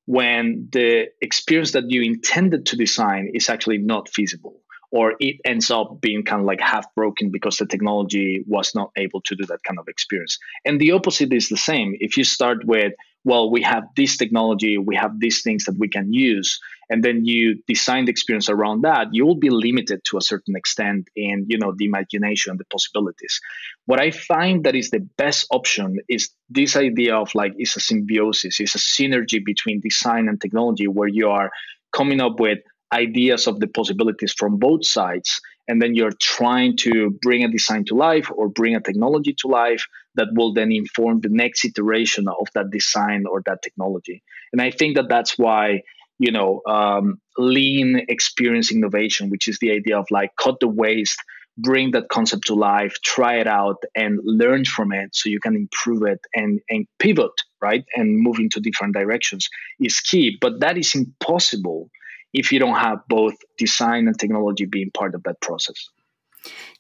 when 0.06 0.70
the 0.72 1.08
experience 1.22 1.72
that 1.72 1.90
you 1.90 2.04
intended 2.04 2.68
to 2.68 2.76
design 2.76 3.32
is 3.34 3.50
actually 3.50 3.80
not 3.80 4.08
feasible 4.10 4.62
or 4.96 5.16
it 5.20 5.36
ends 5.44 5.70
up 5.70 6.00
being 6.00 6.24
kind 6.24 6.40
of 6.40 6.46
like 6.46 6.62
half 6.62 6.86
broken 6.96 7.30
because 7.30 7.58
the 7.58 7.66
technology 7.66 8.46
was 8.48 8.74
not 8.74 8.92
able 8.96 9.20
to 9.20 9.36
do 9.36 9.46
that 9.46 9.60
kind 9.68 9.78
of 9.78 9.90
experience. 9.90 10.40
And 10.64 10.80
the 10.80 10.94
opposite 10.94 11.34
is 11.34 11.50
the 11.50 11.58
same. 11.58 11.98
If 12.00 12.16
you 12.16 12.24
start 12.24 12.66
with, 12.66 12.94
well, 13.26 13.52
we 13.52 13.62
have 13.64 13.84
this 13.98 14.16
technology, 14.16 14.78
we 14.78 14.96
have 14.96 15.20
these 15.20 15.42
things 15.42 15.66
that 15.66 15.76
we 15.78 15.90
can 15.90 16.14
use, 16.14 16.58
and 16.90 17.04
then 17.04 17.26
you 17.26 17.62
design 17.68 18.06
the 18.06 18.12
experience 18.12 18.48
around 18.48 18.84
that, 18.84 19.08
you 19.12 19.26
will 19.26 19.36
be 19.36 19.50
limited 19.50 20.00
to 20.06 20.18
a 20.18 20.22
certain 20.22 20.56
extent 20.56 21.10
in 21.18 21.46
you 21.50 21.58
know 21.58 21.74
the 21.76 21.86
imagination, 21.86 22.56
the 22.58 22.66
possibilities. 22.72 23.42
What 23.88 24.00
I 24.00 24.12
find 24.12 24.64
that 24.64 24.76
is 24.76 24.92
the 24.92 25.06
best 25.18 25.48
option 25.52 25.98
is 26.08 26.30
this 26.50 26.78
idea 26.78 27.18
of 27.18 27.36
like 27.36 27.52
it's 27.58 27.76
a 27.76 27.82
symbiosis, 27.82 28.62
it's 28.62 28.76
a 28.76 28.78
synergy 28.78 29.44
between 29.44 29.82
design 29.82 30.30
and 30.30 30.40
technology 30.40 30.88
where 30.88 31.10
you 31.10 31.28
are 31.30 31.50
coming 31.92 32.22
up 32.22 32.40
with 32.40 32.60
ideas 32.96 33.48
of 33.48 33.60
the 33.60 33.68
possibilities 33.68 34.34
from 34.34 34.58
both 34.58 34.86
sides 34.86 35.42
and 35.68 35.82
then 35.82 35.96
you're 35.96 36.18
trying 36.22 36.78
to 36.78 37.12
bring 37.22 37.44
a 37.44 37.52
design 37.52 37.84
to 37.86 37.96
life 37.96 38.30
or 38.36 38.48
bring 38.50 38.76
a 38.76 38.82
technology 38.82 39.34
to 39.34 39.48
life 39.48 39.84
that 40.16 40.28
will 40.34 40.54
then 40.54 40.72
inform 40.72 41.20
the 41.22 41.30
next 41.30 41.66
iteration 41.66 42.28
of 42.28 42.48
that 42.54 42.70
design 42.72 43.26
or 43.30 43.42
that 43.46 43.62
technology. 43.62 44.24
And 44.54 44.62
i 44.62 44.72
think 44.72 44.96
that 44.96 45.10
that's 45.10 45.38
why 45.38 45.82
you 46.18 46.32
know 46.32 46.62
um, 46.68 47.20
lean 47.38 48.06
experience 48.08 48.72
innovation 48.72 49.30
which 49.30 49.48
is 49.48 49.58
the 49.60 49.72
idea 49.72 49.98
of 50.00 50.06
like 50.12 50.32
cut 50.40 50.58
the 50.62 50.68
waste 50.68 51.20
bring 51.58 51.92
that 51.92 52.10
concept 52.10 52.48
to 52.48 52.56
life 52.56 52.96
try 53.04 53.34
it 53.44 53.48
out 53.48 53.80
and 53.96 54.20
learn 54.24 54.64
from 54.66 54.94
it 54.94 55.10
so 55.14 55.30
you 55.30 55.42
can 55.46 55.56
improve 55.56 56.04
it 56.04 56.22
and 56.34 56.62
and 56.70 56.88
pivot 57.00 57.36
right 57.66 57.86
and 57.96 58.20
move 58.26 58.38
into 58.40 58.60
different 58.60 58.94
directions 58.94 59.50
is 59.80 60.00
key. 60.00 60.38
But 60.40 60.60
that 60.60 60.78
is 60.78 60.94
impossible 60.96 61.90
if 62.36 62.52
you 62.52 62.60
don't 62.60 62.78
have 62.78 63.00
both 63.08 63.36
design 63.58 64.08
and 64.08 64.20
technology 64.20 64.66
being 64.66 64.92
part 64.92 65.16
of 65.16 65.24
that 65.24 65.40
process 65.42 65.90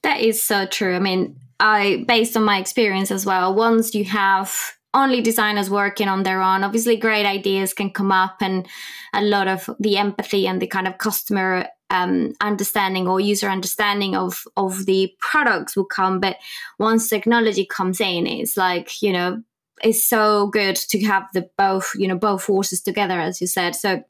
that 0.04 0.20
is 0.20 0.42
so 0.42 0.66
true 0.66 0.96
i 0.96 1.00
mean 1.00 1.36
i 1.60 2.04
based 2.08 2.36
on 2.38 2.44
my 2.44 2.60
experience 2.60 3.12
as 3.12 3.26
well 3.26 3.56
once 3.56 3.96
you 3.96 4.04
have 4.04 4.76
only 4.96 5.22
designers 5.22 5.70
working 5.70 6.08
on 6.08 6.24
their 6.24 6.42
own. 6.42 6.64
Obviously, 6.64 6.96
great 6.96 7.26
ideas 7.26 7.74
can 7.74 7.92
come 7.92 8.12
up, 8.12 8.38
and 8.42 8.66
a 9.14 9.22
lot 9.22 9.48
of 9.48 9.70
the 9.80 9.98
empathy 9.98 10.48
and 10.48 10.62
the 10.62 10.68
kind 10.68 10.88
of 10.88 10.98
customer 10.98 11.68
um, 11.90 12.34
understanding 12.42 13.08
or 13.08 13.20
user 13.20 13.50
understanding 13.50 14.16
of 14.16 14.48
of 14.58 14.86
the 14.86 15.14
products 15.20 15.76
will 15.76 15.86
come. 15.86 16.20
But 16.20 16.38
once 16.80 17.10
technology 17.10 17.66
comes 17.66 18.00
in, 18.02 18.26
it's 18.26 18.58
like 18.58 19.02
you 19.02 19.12
know, 19.12 19.44
it's 19.84 20.04
so 20.04 20.48
good 20.48 20.78
to 20.78 21.04
have 21.04 21.28
the 21.34 21.50
both 21.58 21.92
you 21.96 22.08
know 22.08 22.18
both 22.18 22.44
forces 22.44 22.82
together, 22.82 23.20
as 23.20 23.42
you 23.42 23.48
said. 23.48 23.76
So 23.76 24.04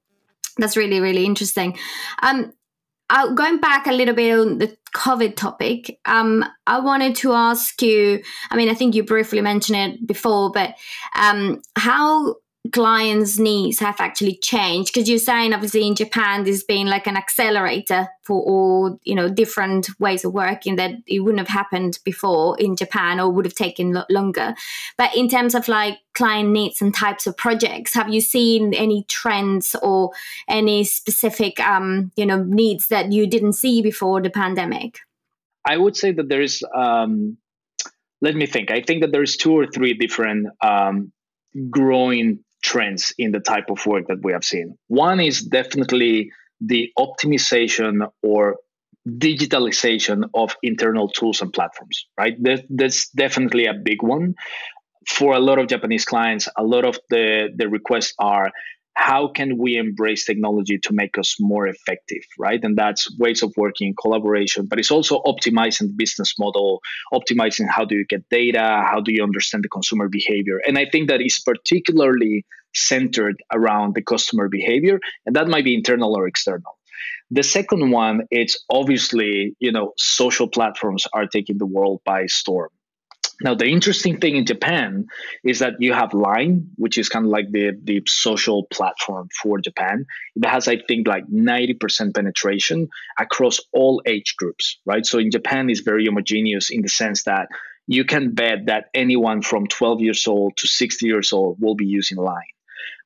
that's 0.58 0.78
really 0.78 1.00
really 1.00 1.26
interesting. 1.26 1.78
Um, 2.22 2.54
uh, 3.10 3.34
going 3.34 3.60
back 3.60 3.86
a 3.86 3.92
little 3.92 4.16
bit 4.16 4.40
on 4.40 4.58
the 4.58 4.76
COVID 4.96 5.36
topic, 5.36 6.00
um, 6.06 6.44
I 6.66 6.80
wanted 6.80 7.16
to 7.18 7.34
ask 7.34 7.80
you. 7.82 8.22
I 8.50 8.56
mean, 8.56 8.70
I 8.70 8.74
think 8.74 8.96
you 8.96 9.04
briefly 9.04 9.42
mentioned 9.42 9.78
it 9.78 10.08
before, 10.08 10.52
but 10.52 10.76
um, 11.16 11.62
how 11.76 12.36
clients' 12.72 13.38
needs 13.38 13.80
have 13.80 14.00
actually 14.00 14.38
changed? 14.38 14.94
Because 14.94 15.10
you're 15.10 15.20
saying, 15.20 15.54
obviously, 15.54 15.86
in 15.86 15.96
Japan, 15.96 16.44
this 16.44 16.64
being 16.64 16.88
like 16.88 17.08
an 17.08 17.18
accelerator 17.18 18.08
for 18.24 18.42
all 18.42 19.00
you 19.04 19.16
know 19.16 19.30
different 19.30 19.90
ways 20.00 20.26
of 20.26 20.34
working 20.34 20.76
that 20.78 20.92
it 21.06 21.20
wouldn't 21.20 21.40
have 21.40 21.48
happened 21.48 22.00
before 22.04 22.58
in 22.60 22.76
Japan 22.76 23.20
or 23.20 23.30
would 23.30 23.46
have 23.46 23.56
taken 23.56 24.02
longer. 24.10 24.56
But 24.98 25.16
in 25.16 25.30
terms 25.30 25.56
of 25.56 25.68
like 25.68 26.00
client 26.14 26.50
needs 26.50 26.82
and 26.82 26.94
types 26.94 27.28
of 27.28 27.38
projects, 27.38 27.94
have 27.94 28.10
you 28.10 28.22
seen 28.22 28.74
any 28.74 29.06
trends 29.08 29.76
or 29.82 30.12
any 30.48 30.84
specific 30.84 31.60
um, 31.60 32.12
you 32.16 32.26
know 32.26 32.44
needs 32.44 32.88
that 32.88 33.12
you 33.12 33.28
didn't 33.28 33.54
see 33.54 33.82
before 33.82 34.22
the 34.22 34.30
pandemic? 34.30 35.00
I 35.66 35.78
would 35.78 35.98
say 35.98 36.12
that 36.12 36.30
there 36.30 36.42
is. 36.42 36.64
Um, 36.74 37.38
let 38.22 38.36
me 38.36 38.46
think. 38.46 38.72
I 38.72 38.82
think 38.82 39.02
that 39.02 39.12
there's 39.12 39.36
two 39.36 39.52
or 39.52 39.68
three 39.68 39.94
different 39.94 40.48
um, 40.64 41.12
growing 41.70 42.45
trends 42.66 43.14
in 43.18 43.32
the 43.32 43.40
type 43.40 43.70
of 43.70 43.86
work 43.86 44.08
that 44.08 44.24
we 44.24 44.32
have 44.34 44.44
seen. 44.44 44.78
One 44.88 45.20
is 45.20 45.42
definitely 45.42 46.32
the 46.60 46.92
optimization 46.98 48.10
or 48.24 48.58
digitalization 49.08 50.24
of 50.34 50.56
internal 50.64 51.08
tools 51.08 51.42
and 51.42 51.54
platforms, 51.54 52.08
right? 52.18 52.36
that's 52.70 53.10
definitely 53.10 53.68
a 53.68 53.74
big 53.74 54.02
one. 54.02 54.34
For 55.08 55.36
a 55.36 55.40
lot 55.40 55.60
of 55.60 55.68
Japanese 55.68 56.06
clients, 56.06 56.50
a 56.58 56.64
lot 56.64 56.86
of 56.86 56.98
the, 57.12 57.50
the 57.56 57.70
requests 57.70 58.14
are 58.18 58.52
how 58.96 59.28
can 59.28 59.58
we 59.58 59.76
embrace 59.78 60.26
technology 60.26 60.78
to 60.80 60.94
make 60.94 61.18
us 61.18 61.36
more 61.40 61.68
effective 61.68 62.24
right? 62.40 62.64
And 62.64 62.78
that's 62.78 63.08
ways 63.18 63.44
of 63.44 63.54
working 63.58 63.94
collaboration 64.02 64.66
but 64.66 64.80
it's 64.80 64.92
also 64.92 65.22
optimizing 65.24 65.88
the 65.88 65.96
business 65.96 66.34
model 66.40 66.82
optimizing 67.14 67.68
how 67.70 67.86
do 67.86 67.96
you 67.96 68.06
get 68.06 68.28
data 68.30 68.84
how 68.90 69.02
do 69.02 69.12
you 69.14 69.24
understand 69.24 69.64
the 69.64 69.70
consumer 69.70 70.08
behavior. 70.08 70.60
And 70.68 70.78
i 70.78 70.86
think 70.86 71.10
that 71.10 71.22
is 71.22 71.40
particularly 71.40 72.46
centered 72.74 73.38
around 73.54 73.96
the 73.96 74.02
customer 74.02 74.50
behavior 74.50 75.00
and 75.26 75.36
that 75.36 75.48
might 75.48 75.64
be 75.64 75.74
internal 75.74 76.16
or 76.16 76.28
external. 76.28 76.78
The 77.32 77.44
second 77.44 77.92
one 77.92 78.24
it's 78.32 78.64
obviously 78.70 79.56
you 79.60 79.72
know 79.72 79.94
social 79.98 80.48
platforms 80.48 81.08
are 81.14 81.26
taking 81.26 81.58
the 81.58 81.66
world 81.66 82.02
by 82.06 82.28
storm 82.28 82.70
now, 83.42 83.54
the 83.54 83.66
interesting 83.66 84.20
thing 84.20 84.36
in 84.36 84.46
Japan 84.46 85.08
is 85.44 85.60
that 85.60 85.74
you 85.80 85.94
have 85.94 86.14
Line, 86.14 86.70
which 86.78 86.98
is 86.98 87.10
kind 87.10 87.26
of 87.26 87.32
like 87.32 87.52
the, 87.52 87.72
the 87.84 88.02
social 88.08 88.66
platform 88.68 89.30
for 89.42 89.60
Japan. 89.60 90.06
It 90.36 90.46
has, 90.46 90.68
I 90.68 90.78
think, 90.78 91.08
like 91.08 91.28
90% 91.28 92.16
penetration 92.16 92.88
across 93.20 93.60
all 93.74 94.02
age 94.06 94.36
groups, 94.38 94.80
right? 94.86 95.06
So 95.06 95.20
in 95.20 95.32
Japan, 95.32 95.70
it's 95.70 95.82
very 95.82 96.06
homogeneous 96.06 96.70
in 96.70 96.82
the 96.82 96.90
sense 96.90 97.24
that 97.24 97.50
you 97.88 98.06
can 98.06 98.34
bet 98.34 98.68
that 98.68 98.86
anyone 98.94 99.42
from 99.42 99.68
12 99.68 100.02
years 100.02 100.28
old 100.28 100.58
to 100.58 100.68
60 100.68 101.06
years 101.06 101.34
old 101.34 101.58
will 101.60 101.76
be 101.76 101.86
using 101.86 102.18
Line. 102.18 102.55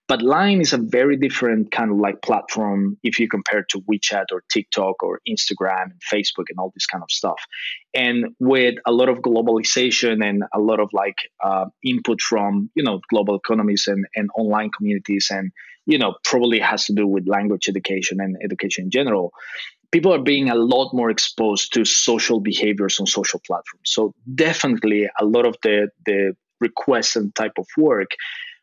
But 0.09 0.23
Line 0.23 0.59
is 0.59 0.73
a 0.73 0.79
very 0.79 1.17
different 1.17 1.71
kind 1.71 1.91
of 1.91 1.97
like 1.97 2.23
platform 2.23 2.97
if 3.03 3.19
you 3.19 3.29
compare 3.29 3.63
to 3.69 3.81
WeChat 3.81 4.25
or 4.31 4.43
TikTok 4.51 5.03
or 5.03 5.21
Instagram 5.29 5.83
and 5.83 6.01
Facebook 6.11 6.45
and 6.49 6.57
all 6.57 6.71
this 6.73 6.87
kind 6.87 7.03
of 7.03 7.11
stuff. 7.11 7.39
And 7.93 8.35
with 8.39 8.75
a 8.87 8.91
lot 8.91 9.09
of 9.09 9.19
globalization 9.19 10.27
and 10.27 10.43
a 10.51 10.59
lot 10.59 10.79
of 10.79 10.89
like 10.93 11.17
uh, 11.43 11.65
input 11.83 12.21
from 12.21 12.71
you 12.73 12.83
know 12.83 13.01
global 13.11 13.35
economies 13.35 13.85
and, 13.85 14.07
and 14.15 14.31
online 14.35 14.71
communities 14.75 15.27
and 15.29 15.51
you 15.85 15.99
know 15.99 16.15
probably 16.23 16.59
has 16.59 16.85
to 16.85 16.93
do 16.93 17.05
with 17.05 17.27
language 17.27 17.69
education 17.69 18.19
and 18.19 18.35
education 18.43 18.85
in 18.85 18.91
general 18.91 19.31
people 19.91 20.13
are 20.13 20.21
being 20.21 20.49
a 20.49 20.55
lot 20.55 20.93
more 20.93 21.09
exposed 21.09 21.73
to 21.73 21.83
social 21.83 22.39
behaviors 22.39 22.99
on 22.99 23.07
social 23.07 23.41
platforms 23.47 23.85
so 23.85 24.13
definitely 24.35 25.09
a 25.19 25.25
lot 25.25 25.45
of 25.45 25.55
the 25.63 25.87
the 26.05 26.33
requests 26.61 27.15
and 27.15 27.33
type 27.35 27.53
of 27.57 27.65
work 27.77 28.11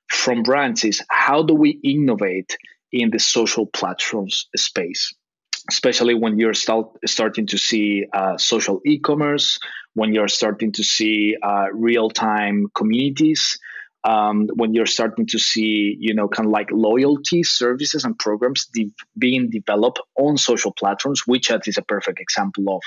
from 0.09 0.42
brands 0.42 0.85
is 0.85 1.03
how 1.09 1.42
do 1.42 1.55
we 1.55 1.79
innovate 1.83 2.57
in 2.92 3.11
the 3.11 3.19
social 3.19 3.66
platforms 3.66 4.49
space? 4.57 5.14
Especially 5.71 6.14
when 6.14 6.38
you're 6.38 6.55
start, 6.55 6.87
starting 7.07 7.47
to 7.49 7.59
see 7.59 8.07
uh, 8.12 8.38
social 8.38 8.81
e-commerce 8.87 9.59
when 9.95 10.12
you're 10.12 10.29
starting 10.29 10.73
to 10.73 10.85
see 10.85 11.37
uh, 11.42 11.66
real-time 11.73 12.66
communities 12.75 13.59
um, 14.05 14.47
when 14.55 14.73
you're 14.73 14.87
starting 14.87 15.27
to 15.27 15.38
see 15.38 15.97
you 15.99 16.14
know 16.14 16.29
kind 16.29 16.47
of 16.47 16.53
like 16.53 16.71
loyalty 16.71 17.42
services 17.42 18.05
and 18.05 18.16
programs 18.19 18.66
de- 18.66 18.92
being 19.19 19.51
developed 19.51 20.01
on 20.16 20.37
social 20.37 20.73
platforms 20.73 21.23
wechat 21.29 21.66
is 21.66 21.79
a 21.79 21.83
perfect 21.83 22.21
example 22.21 22.64
of 22.77 22.83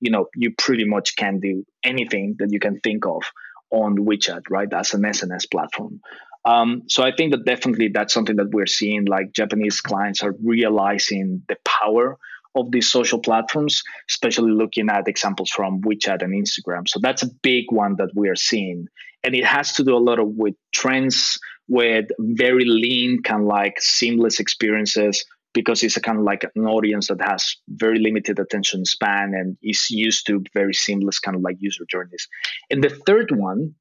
you 0.00 0.10
know 0.10 0.26
you 0.34 0.52
pretty 0.58 0.84
much 0.84 1.16
can 1.16 1.38
do 1.38 1.64
anything 1.84 2.34
that 2.38 2.50
you 2.50 2.58
can 2.58 2.80
think 2.80 3.06
of 3.06 3.22
on 3.70 3.96
wechat 3.98 4.42
right? 4.50 4.72
As 4.72 4.94
an 4.94 5.02
sns 5.02 5.48
platform 5.50 6.00
um, 6.44 6.82
so 6.88 7.02
I 7.02 7.12
think 7.16 7.32
that 7.32 7.44
definitely 7.44 7.88
that's 7.88 8.12
something 8.12 8.36
that 8.36 8.50
we're 8.50 8.66
seeing. 8.66 9.06
Like 9.06 9.32
Japanese 9.32 9.80
clients 9.80 10.22
are 10.22 10.34
realizing 10.42 11.42
the 11.48 11.56
power 11.64 12.18
of 12.54 12.70
these 12.70 12.88
social 12.88 13.18
platforms, 13.18 13.82
especially 14.10 14.52
looking 14.52 14.88
at 14.88 15.08
examples 15.08 15.50
from 15.50 15.80
WeChat 15.82 16.22
and 16.22 16.32
Instagram. 16.32 16.88
So 16.88 17.00
that's 17.00 17.22
a 17.22 17.30
big 17.42 17.64
one 17.70 17.96
that 17.96 18.10
we 18.14 18.28
are 18.28 18.36
seeing, 18.36 18.86
and 19.24 19.34
it 19.34 19.44
has 19.44 19.72
to 19.74 19.84
do 19.84 19.96
a 19.96 19.98
lot 19.98 20.18
of 20.18 20.28
with 20.28 20.54
trends 20.72 21.38
with 21.66 22.06
very 22.18 22.64
lean, 22.64 23.22
kind 23.22 23.42
of 23.42 23.48
like 23.48 23.80
seamless 23.80 24.40
experiences. 24.40 25.24
Because 25.54 25.84
it's 25.84 25.96
a 25.96 26.00
kind 26.00 26.18
of 26.18 26.24
like 26.24 26.42
an 26.56 26.66
audience 26.66 27.06
that 27.06 27.20
has 27.20 27.54
very 27.68 28.00
limited 28.00 28.40
attention 28.40 28.84
span 28.84 29.34
and 29.34 29.56
is 29.62 29.88
used 29.88 30.26
to 30.26 30.42
very 30.52 30.74
seamless 30.74 31.20
kind 31.20 31.36
of 31.36 31.42
like 31.42 31.54
user 31.60 31.84
journeys. 31.88 32.26
And 32.70 32.82
the 32.82 32.90
third 33.06 33.30
one 33.30 33.76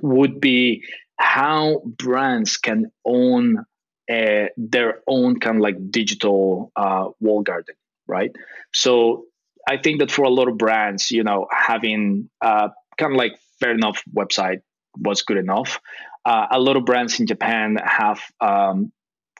would 0.00 0.40
be 0.40 0.84
how 1.18 1.82
brands 1.84 2.56
can 2.56 2.90
own 3.04 3.64
uh, 4.10 4.46
their 4.56 5.00
own 5.06 5.38
kind 5.38 5.56
of 5.56 5.62
like 5.62 5.90
digital 5.90 6.72
uh, 6.76 7.08
wall 7.20 7.42
garden, 7.42 7.74
right? 8.06 8.32
So 8.72 9.24
I 9.68 9.76
think 9.76 9.98
that 10.00 10.10
for 10.10 10.24
a 10.24 10.30
lot 10.30 10.48
of 10.48 10.56
brands, 10.56 11.10
you 11.10 11.24
know, 11.24 11.46
having 11.52 12.30
uh, 12.40 12.68
kind 12.96 13.12
of 13.12 13.18
like 13.18 13.38
fair 13.60 13.72
enough 13.72 14.02
website 14.14 14.62
was 14.96 15.22
good 15.22 15.36
enough. 15.36 15.80
Uh, 16.24 16.46
a 16.50 16.58
lot 16.58 16.76
of 16.76 16.84
brands 16.84 17.20
in 17.20 17.26
Japan 17.26 17.76
have 17.84 18.20
um, 18.40 18.92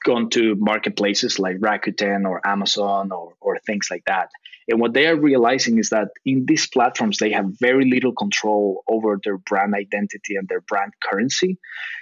gone 0.03 0.29
to 0.31 0.55
marketplaces 0.55 1.39
like 1.39 1.57
Rakuten 1.57 2.25
or 2.25 2.45
Amazon 2.45 3.11
or, 3.11 3.33
or 3.41 3.59
things 3.59 3.87
like 3.89 4.03
that. 4.05 4.29
And 4.69 4.79
what 4.79 4.93
they 4.93 5.07
are 5.07 5.19
realizing 5.19 5.79
is 5.79 5.89
that 5.89 6.09
in 6.25 6.45
these 6.45 6.67
platforms, 6.67 7.17
they 7.17 7.31
have 7.31 7.45
very 7.59 7.89
little 7.89 8.13
control 8.13 8.83
over 8.87 9.19
their 9.23 9.37
brand 9.37 9.73
identity 9.73 10.35
and 10.35 10.47
their 10.47 10.61
brand 10.61 10.93
currency. 11.03 11.57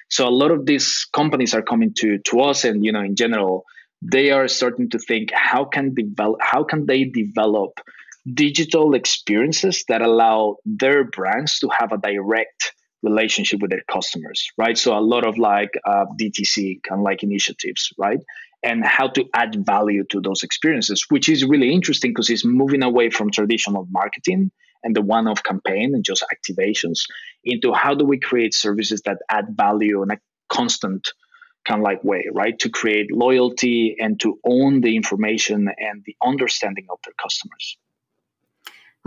So 0.10 0.28
a 0.28 0.30
lot 0.30 0.52
of 0.52 0.66
these 0.66 1.08
companies 1.14 1.54
are 1.54 1.62
coming 1.62 1.94
to, 1.98 2.20
to 2.20 2.42
us 2.42 2.66
and, 2.66 2.84
you 2.84 2.92
know, 2.92 3.02
in 3.02 3.16
general, 3.16 3.64
they 4.02 4.32
are 4.32 4.48
starting 4.48 4.90
to 4.92 5.00
think 5.00 5.32
how 5.34 5.66
can 5.66 5.94
develop 5.94 6.38
how 6.42 6.64
can 6.64 6.86
they 6.86 7.06
develop 7.06 7.80
digital 8.32 8.94
experiences 8.94 9.86
that 9.88 10.02
allow 10.02 10.58
their 10.66 11.06
brands 11.06 11.60
to 11.60 11.70
have 11.70 11.92
a 11.92 11.98
direct 11.98 12.74
relationship 13.04 13.62
with 13.62 13.72
their 13.72 13.84
customers, 13.92 14.50
right? 14.58 14.78
So 14.78 14.98
a 14.98 15.00
lot 15.00 15.26
of 15.26 15.38
like 15.38 15.70
uh, 15.86 16.06
DTC 16.20 16.82
kind 16.84 17.00
of 17.00 17.04
like 17.04 17.24
initiatives, 17.24 17.90
right? 17.98 18.20
And 18.64 18.84
how 18.84 19.08
to 19.10 19.26
add 19.34 19.66
value 19.66 20.04
to 20.10 20.20
those 20.20 20.44
experiences, 20.44 21.06
which 21.10 21.30
is 21.30 21.46
really 21.46 21.72
interesting 21.72 22.12
because 22.12 22.30
it's 22.30 22.44
moving 22.44 22.84
away 22.84 23.10
from 23.10 23.30
traditional 23.30 23.88
marketing 23.92 24.52
and 24.84 24.96
the 24.96 25.02
one-off 25.02 25.44
campaign 25.44 25.94
and 25.94 26.04
just 26.04 26.26
activations 26.34 27.02
into 27.44 27.74
how 27.74 27.94
do 27.94 28.06
we 28.06 28.20
create 28.20 28.54
services 28.54 29.02
that 29.06 29.18
add 29.30 29.46
value 29.52 30.02
in 30.04 30.12
a 30.12 30.18
constant 30.50 31.08
kind 31.66 31.82
of 31.82 31.84
like 31.84 32.04
way, 32.04 32.26
right? 32.32 32.58
To 32.60 32.70
create 32.70 33.12
loyalty 33.12 33.96
and 34.00 34.20
to 34.22 34.40
own 34.46 34.82
the 34.82 34.96
information 34.96 35.68
and 35.78 36.04
the 36.06 36.16
understanding 36.24 36.88
of 36.90 37.00
their 37.04 37.14
customers. 37.22 37.78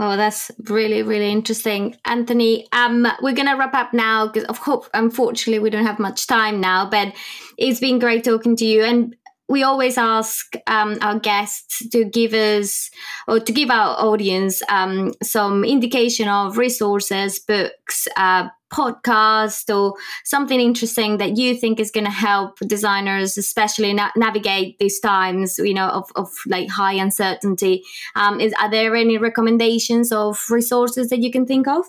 Oh, 0.03 0.17
that's 0.17 0.49
really, 0.63 1.03
really 1.03 1.31
interesting. 1.31 1.95
Anthony, 2.05 2.67
um, 2.71 3.05
we're 3.21 3.35
going 3.35 3.47
to 3.47 3.53
wrap 3.53 3.75
up 3.75 3.93
now 3.93 4.25
because, 4.25 4.45
of 4.45 4.59
course, 4.59 4.89
unfortunately, 4.95 5.59
we 5.59 5.69
don't 5.69 5.85
have 5.85 5.99
much 5.99 6.25
time 6.25 6.59
now, 6.59 6.89
but 6.89 7.13
it's 7.55 7.79
been 7.79 7.99
great 7.99 8.23
talking 8.23 8.55
to 8.55 8.65
you. 8.65 8.83
And 8.83 9.15
we 9.47 9.61
always 9.61 9.99
ask 9.99 10.55
um, 10.65 10.97
our 11.01 11.19
guests 11.19 11.87
to 11.89 12.03
give 12.03 12.33
us 12.33 12.89
or 13.27 13.39
to 13.41 13.51
give 13.51 13.69
our 13.69 13.95
audience 14.03 14.63
um, 14.69 15.13
some 15.21 15.63
indication 15.63 16.27
of 16.27 16.57
resources, 16.57 17.37
books, 17.37 18.07
uh, 18.17 18.47
podcast 18.71 19.73
or 19.75 19.95
something 20.23 20.59
interesting 20.59 21.17
that 21.17 21.37
you 21.37 21.55
think 21.55 21.79
is 21.79 21.91
going 21.91 22.05
to 22.05 22.11
help 22.11 22.59
designers 22.59 23.37
especially 23.37 23.93
na- 23.93 24.11
navigate 24.15 24.77
these 24.79 24.99
times 24.99 25.57
you 25.59 25.73
know 25.73 25.87
of, 25.89 26.11
of 26.15 26.29
like 26.47 26.69
high 26.69 26.93
uncertainty 26.93 27.83
um, 28.15 28.39
is 28.39 28.53
are 28.59 28.69
there 28.69 28.95
any 28.95 29.17
recommendations 29.17 30.11
of 30.11 30.39
resources 30.49 31.09
that 31.09 31.19
you 31.19 31.31
can 31.31 31.45
think 31.45 31.67
of 31.67 31.85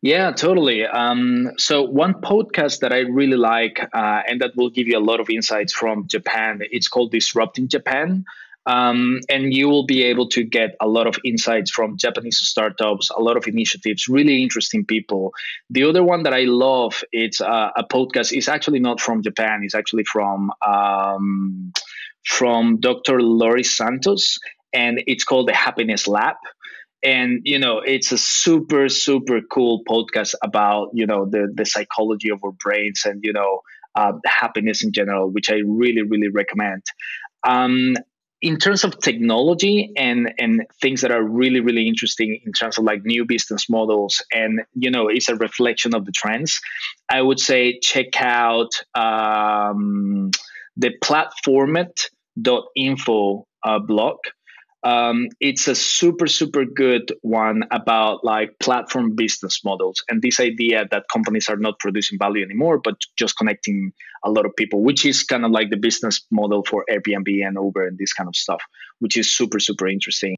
yeah, 0.00 0.30
totally. 0.30 0.86
Um, 0.86 1.50
so 1.58 1.82
one 1.82 2.14
podcast 2.14 2.80
that 2.80 2.92
I 2.92 3.00
really 3.00 3.36
like, 3.36 3.80
uh, 3.92 4.22
and 4.28 4.40
that 4.40 4.52
will 4.56 4.70
give 4.70 4.86
you 4.86 4.96
a 4.96 5.00
lot 5.00 5.18
of 5.18 5.28
insights 5.28 5.72
from 5.72 6.06
Japan. 6.06 6.60
It's 6.70 6.86
called 6.86 7.10
Disrupting 7.10 7.66
Japan. 7.66 8.24
Um, 8.68 9.20
and 9.30 9.54
you 9.54 9.66
will 9.66 9.86
be 9.86 10.02
able 10.02 10.28
to 10.28 10.44
get 10.44 10.76
a 10.78 10.86
lot 10.86 11.06
of 11.06 11.16
insights 11.24 11.70
from 11.70 11.96
Japanese 11.96 12.36
startups, 12.36 13.08
a 13.08 13.18
lot 13.18 13.38
of 13.38 13.48
initiatives, 13.48 14.08
really 14.08 14.42
interesting 14.42 14.84
people. 14.84 15.32
The 15.70 15.84
other 15.84 16.04
one 16.04 16.24
that 16.24 16.34
I 16.34 16.42
love, 16.42 17.02
it's 17.10 17.40
uh, 17.40 17.70
a 17.74 17.84
podcast. 17.84 18.30
It's 18.30 18.46
actually 18.46 18.80
not 18.80 19.00
from 19.00 19.22
Japan. 19.22 19.60
It's 19.62 19.74
actually 19.74 20.04
from 20.04 20.52
um, 20.60 21.72
from 22.26 22.78
Dr. 22.78 23.22
Laurie 23.22 23.64
Santos, 23.64 24.36
and 24.74 25.02
it's 25.06 25.24
called 25.24 25.48
the 25.48 25.54
Happiness 25.54 26.06
Lab. 26.06 26.36
And 27.02 27.40
you 27.44 27.58
know, 27.58 27.78
it's 27.78 28.12
a 28.12 28.18
super 28.18 28.90
super 28.90 29.40
cool 29.50 29.82
podcast 29.88 30.34
about 30.42 30.90
you 30.92 31.06
know 31.06 31.24
the 31.24 31.50
the 31.54 31.64
psychology 31.64 32.30
of 32.30 32.44
our 32.44 32.52
brains 32.52 33.06
and 33.06 33.20
you 33.22 33.32
know 33.32 33.62
uh, 33.94 34.12
happiness 34.26 34.84
in 34.84 34.92
general, 34.92 35.30
which 35.30 35.50
I 35.50 35.62
really 35.64 36.02
really 36.02 36.28
recommend. 36.28 36.82
Um, 37.44 37.94
in 38.40 38.56
terms 38.56 38.84
of 38.84 38.98
technology 39.00 39.92
and 39.96 40.32
and 40.38 40.64
things 40.80 41.00
that 41.00 41.10
are 41.10 41.22
really 41.22 41.58
really 41.60 41.88
interesting 41.88 42.40
in 42.44 42.52
terms 42.52 42.78
of 42.78 42.84
like 42.84 43.04
new 43.04 43.24
business 43.24 43.68
models 43.68 44.22
and 44.32 44.60
you 44.74 44.90
know 44.90 45.08
it's 45.08 45.28
a 45.28 45.34
reflection 45.36 45.94
of 45.94 46.04
the 46.04 46.12
trends 46.12 46.60
i 47.10 47.20
would 47.20 47.40
say 47.40 47.78
check 47.80 48.20
out 48.20 48.70
um, 48.94 50.30
the 50.76 50.92
platformed.info 51.02 53.46
uh, 53.64 53.80
blog 53.80 54.18
um, 54.84 55.28
it's 55.40 55.66
a 55.66 55.74
super 55.74 56.26
super 56.26 56.64
good 56.64 57.12
one 57.22 57.64
about 57.70 58.24
like 58.24 58.58
platform 58.60 59.16
business 59.16 59.64
models 59.64 60.04
and 60.08 60.22
this 60.22 60.38
idea 60.38 60.86
that 60.90 61.04
companies 61.12 61.48
are 61.48 61.56
not 61.56 61.78
producing 61.80 62.18
value 62.18 62.44
anymore 62.44 62.78
but 62.78 62.94
just 63.16 63.36
connecting 63.36 63.92
a 64.24 64.30
lot 64.30 64.46
of 64.46 64.54
people 64.56 64.82
which 64.82 65.04
is 65.04 65.24
kind 65.24 65.44
of 65.44 65.50
like 65.50 65.70
the 65.70 65.76
business 65.76 66.24
model 66.30 66.64
for 66.64 66.84
airbnb 66.90 67.44
and 67.44 67.56
uber 67.60 67.86
and 67.86 67.98
this 67.98 68.12
kind 68.12 68.28
of 68.28 68.36
stuff 68.36 68.62
which 69.00 69.16
is 69.16 69.34
super 69.34 69.58
super 69.58 69.88
interesting 69.88 70.36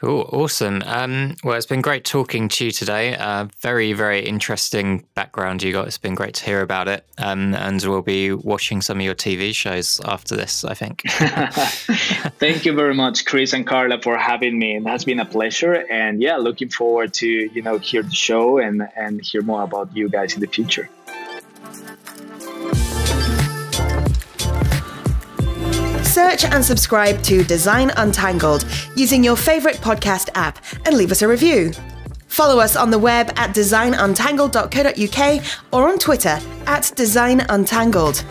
Cool, 0.00 0.30
awesome. 0.32 0.82
Um, 0.86 1.36
well, 1.44 1.58
it's 1.58 1.66
been 1.66 1.82
great 1.82 2.06
talking 2.06 2.48
to 2.48 2.64
you 2.64 2.70
today. 2.70 3.14
Uh, 3.16 3.48
very, 3.58 3.92
very 3.92 4.20
interesting 4.20 5.04
background 5.14 5.62
you 5.62 5.72
got. 5.72 5.88
It's 5.88 5.98
been 5.98 6.14
great 6.14 6.32
to 6.36 6.44
hear 6.46 6.62
about 6.62 6.88
it. 6.88 7.04
Um, 7.18 7.54
and 7.54 7.82
we'll 7.82 8.00
be 8.00 8.32
watching 8.32 8.80
some 8.80 8.96
of 8.96 9.04
your 9.04 9.14
TV 9.14 9.54
shows 9.54 10.00
after 10.06 10.36
this, 10.36 10.64
I 10.64 10.72
think. 10.72 11.02
Thank 12.38 12.64
you 12.64 12.72
very 12.72 12.94
much, 12.94 13.26
Chris 13.26 13.52
and 13.52 13.66
Carla, 13.66 14.00
for 14.00 14.16
having 14.16 14.58
me. 14.58 14.76
It 14.76 14.86
has 14.86 15.04
been 15.04 15.20
a 15.20 15.26
pleasure. 15.26 15.74
And 15.74 16.22
yeah, 16.22 16.38
looking 16.38 16.70
forward 16.70 17.12
to 17.14 17.28
you 17.28 17.60
know 17.60 17.76
hear 17.76 18.02
the 18.02 18.14
show 18.14 18.56
and 18.56 18.88
and 18.96 19.20
hear 19.20 19.42
more 19.42 19.64
about 19.64 19.94
you 19.94 20.08
guys 20.08 20.32
in 20.32 20.40
the 20.40 20.46
future. 20.46 20.88
Search 26.10 26.44
and 26.44 26.64
subscribe 26.64 27.22
to 27.22 27.44
Design 27.44 27.92
Untangled 27.96 28.64
using 28.96 29.22
your 29.22 29.36
favourite 29.36 29.76
podcast 29.76 30.28
app 30.34 30.58
and 30.84 30.96
leave 30.96 31.12
us 31.12 31.22
a 31.22 31.28
review. 31.28 31.70
Follow 32.26 32.58
us 32.58 32.74
on 32.74 32.90
the 32.90 32.98
web 32.98 33.32
at 33.36 33.54
designuntangled.co.uk 33.54 35.44
or 35.72 35.88
on 35.88 36.00
Twitter 36.00 36.40
at 36.66 36.92
designuntangled. 36.96 38.24